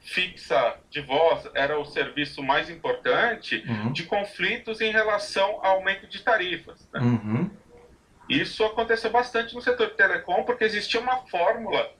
fixa 0.00 0.76
de 0.88 1.00
voz 1.00 1.48
era 1.54 1.78
o 1.78 1.84
serviço 1.84 2.42
mais 2.42 2.70
importante 2.70 3.64
uhum. 3.68 3.92
de 3.92 4.04
conflitos 4.04 4.80
em 4.80 4.90
relação 4.90 5.60
ao 5.62 5.76
aumento 5.76 6.06
de 6.06 6.20
tarifas. 6.22 6.88
Né? 6.92 7.00
Uhum. 7.00 7.50
Isso 8.28 8.64
aconteceu 8.64 9.10
bastante 9.10 9.54
no 9.54 9.60
setor 9.60 9.88
de 9.88 9.96
telecom, 9.96 10.44
porque 10.44 10.64
existia 10.64 11.00
uma 11.00 11.18
fórmula 11.26 11.90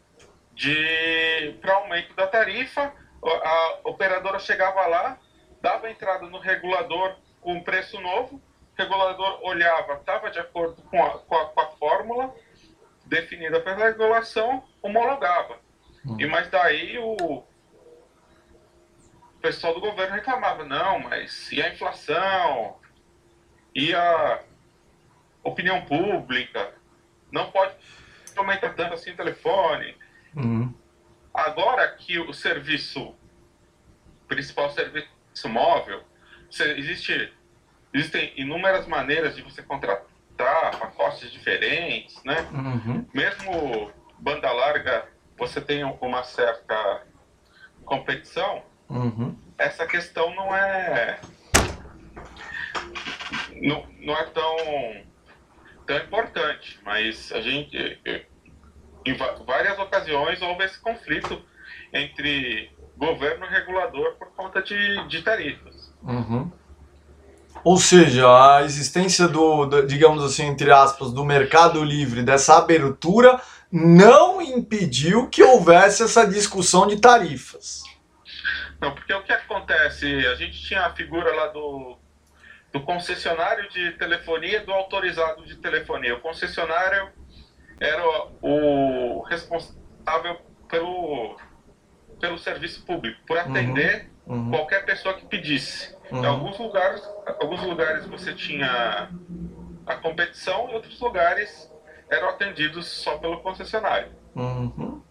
de 0.55 1.57
para 1.61 1.75
aumento 1.75 2.15
da 2.15 2.27
tarifa, 2.27 2.93
a 3.23 3.79
operadora 3.85 4.39
chegava 4.39 4.87
lá, 4.87 5.19
dava 5.61 5.91
entrada 5.91 6.27
no 6.27 6.39
regulador 6.39 7.17
com 7.41 7.55
um 7.55 7.63
preço 7.63 8.01
novo, 8.01 8.37
o 8.37 8.83
regulador 8.83 9.41
olhava, 9.43 9.95
estava 9.95 10.31
de 10.31 10.39
acordo 10.39 10.81
com 10.83 11.03
a, 11.03 11.19
com 11.19 11.35
a, 11.35 11.47
com 11.47 11.61
a 11.61 11.67
fórmula 11.73 12.35
definida 13.07 13.61
pela 13.61 13.87
regulação, 13.87 14.63
homologava. 14.81 15.59
Uhum. 16.05 16.21
E 16.21 16.27
mas 16.27 16.49
daí 16.49 16.97
o, 16.99 17.45
o 19.41 19.49
pessoal 19.51 19.73
do 19.73 19.81
governo 19.81 20.17
reclamava, 20.17 20.67
não, 20.67 20.99
mas 20.99 21.51
e 21.51 21.63
a 21.63 21.73
inflação? 21.73 22.77
E 23.75 23.95
a 23.95 24.43
opinião 25.43 25.81
pública? 25.87 26.75
Não 27.33 27.51
pode 27.51 27.75
aumentar 28.37 28.75
tanto 28.75 28.93
assim 28.93 29.13
o 29.13 29.17
telefone. 29.17 29.97
Uhum. 30.37 30.75
Agora 31.33 31.89
que 31.89 32.19
o 32.19 32.35
serviço, 32.35 33.15
principal 34.29 34.71
serviço 34.73 35.09
móvel, 35.49 36.05
existe, 36.77 37.33
existem 37.95 38.35
inúmeras 38.37 38.87
maneiras 38.87 39.35
de 39.35 39.41
você 39.41 39.63
contratar 39.63 40.79
pacotes 40.79 41.33
diferentes, 41.33 42.23
né? 42.25 42.47
Uhum. 42.53 43.07
Mesmo 43.15 43.91
banda 44.19 44.53
larga, 44.53 45.09
você 45.39 45.63
tem 45.63 45.83
uma 45.83 46.25
certa 46.25 47.07
competição, 47.87 48.69
Uhum. 48.91 49.37
Essa 49.57 49.87
questão 49.87 50.35
não 50.35 50.55
é 50.55 51.21
não, 53.63 53.87
não 54.01 54.15
é 54.15 54.25
tão 54.25 54.57
tão 55.87 55.97
importante, 55.97 56.79
mas 56.85 57.31
a 57.33 57.41
gente 57.41 58.01
em 59.07 59.17
várias 59.47 59.79
ocasiões 59.79 60.43
houve 60.43 60.65
esse 60.65 60.79
conflito 60.81 61.41
entre 61.93 62.71
governo 62.97 63.47
e 63.47 63.49
regulador 63.49 64.15
por 64.17 64.29
conta 64.37 64.61
de, 64.63 65.09
de 65.09 65.23
tarifas. 65.23 65.93
Uhum. 66.03 66.51
Ou 67.63 67.77
seja, 67.77 68.27
a 68.27 68.63
existência 68.63 69.29
do, 69.29 69.67
do, 69.67 69.87
digamos 69.87 70.25
assim, 70.25 70.47
entre 70.47 70.71
aspas, 70.71 71.13
do 71.13 71.25
mercado 71.25 71.83
livre, 71.83 72.23
dessa 72.23 72.57
abertura, 72.57 73.41
não 73.71 74.41
impediu 74.41 75.29
que 75.29 75.43
houvesse 75.43 76.03
essa 76.03 76.27
discussão 76.27 76.87
de 76.87 76.97
tarifas. 76.97 77.83
Não, 78.81 78.95
porque 78.95 79.13
o 79.13 79.23
que 79.23 79.33
acontece? 79.33 80.07
A 80.27 80.35
gente 80.35 80.61
tinha 80.63 80.87
a 80.87 80.95
figura 80.95 81.35
lá 81.35 81.49
do, 81.49 81.99
do 82.73 82.81
concessionário 82.81 83.69
de 83.69 83.93
telefonia 83.93 84.65
do 84.65 84.73
autorizado 84.73 85.45
de 85.45 85.57
telefonia. 85.57 86.17
O 86.17 86.21
concessionário 86.21 87.11
era 87.79 88.03
o 88.41 89.23
responsável 89.23 90.41
pelo, 90.69 91.37
pelo 92.21 92.39
serviço 92.39 92.85
público, 92.87 93.21
por 93.27 93.37
uhum, 93.37 93.43
atender 93.43 94.11
uhum, 94.27 94.37
uhum. 94.37 94.51
qualquer 94.51 94.85
pessoa 94.85 95.15
que 95.15 95.27
pedisse. 95.27 95.95
Uhum. 96.11 96.23
Em 96.23 96.27
alguns 96.27 96.59
lugares, 96.59 97.03
alguns 97.41 97.63
lugares 97.63 98.07
você 98.07 98.33
tinha 98.33 99.11
a 99.87 99.97
competição, 99.97 100.71
em 100.71 100.75
outros 100.75 100.99
lugares 101.01 101.71
eram 102.09 102.29
atendidos 102.31 102.87
só 102.87 103.19
pelo 103.19 103.41
concessionário. 103.41 104.13
Uhum. 104.35 105.03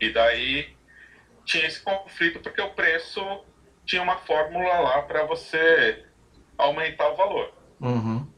E 0.00 0.12
daí 0.12 0.74
tinha 1.44 1.66
esse 1.66 1.82
conflito 1.82 2.40
porque 2.40 2.60
o 2.60 2.70
preço 2.70 3.20
tinha 3.84 4.02
uma 4.02 4.16
fórmula 4.18 4.80
lá 4.80 5.02
para 5.02 5.24
você 5.24 6.04
aumentar 6.56 7.10
o 7.10 7.16
valor. 7.16 7.52
Uhum. 7.80 8.30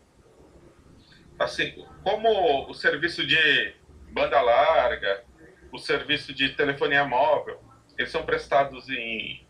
Assim, 1.38 1.84
como 2.02 2.70
o 2.70 2.74
serviço 2.74 3.26
de 3.26 3.74
banda 4.12 4.40
larga, 4.40 5.24
o 5.72 5.78
serviço 5.78 6.32
de 6.32 6.50
telefonia 6.50 7.04
móvel, 7.04 7.60
eles 7.98 8.10
são 8.10 8.24
prestados 8.24 8.88
em 8.88 9.44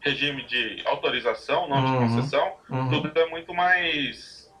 regime 0.00 0.44
de 0.44 0.82
autorização, 0.84 1.68
não 1.68 1.76
uhum. 1.78 1.92
de 1.92 2.14
concessão, 2.14 2.56
uhum. 2.68 2.90
tudo 2.90 3.18
é 3.18 3.26
muito 3.26 3.54
mais, 3.54 4.52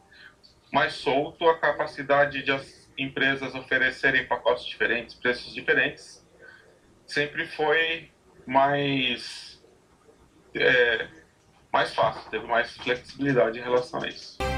mais 0.72 0.94
solto, 0.94 1.48
a 1.48 1.58
capacidade 1.58 2.42
de 2.42 2.52
as 2.52 2.88
empresas 2.96 3.54
oferecerem 3.54 4.26
pacotes 4.26 4.64
diferentes, 4.64 5.14
preços 5.16 5.52
diferentes, 5.52 6.24
sempre 7.04 7.46
foi 7.46 8.11
mais, 8.46 9.62
é, 10.54 11.08
mais 11.72 11.94
fácil, 11.94 12.30
teve 12.30 12.46
mais 12.46 12.76
flexibilidade 12.76 13.58
em 13.58 13.62
relação 13.62 14.02
a 14.02 14.08
isso. 14.08 14.51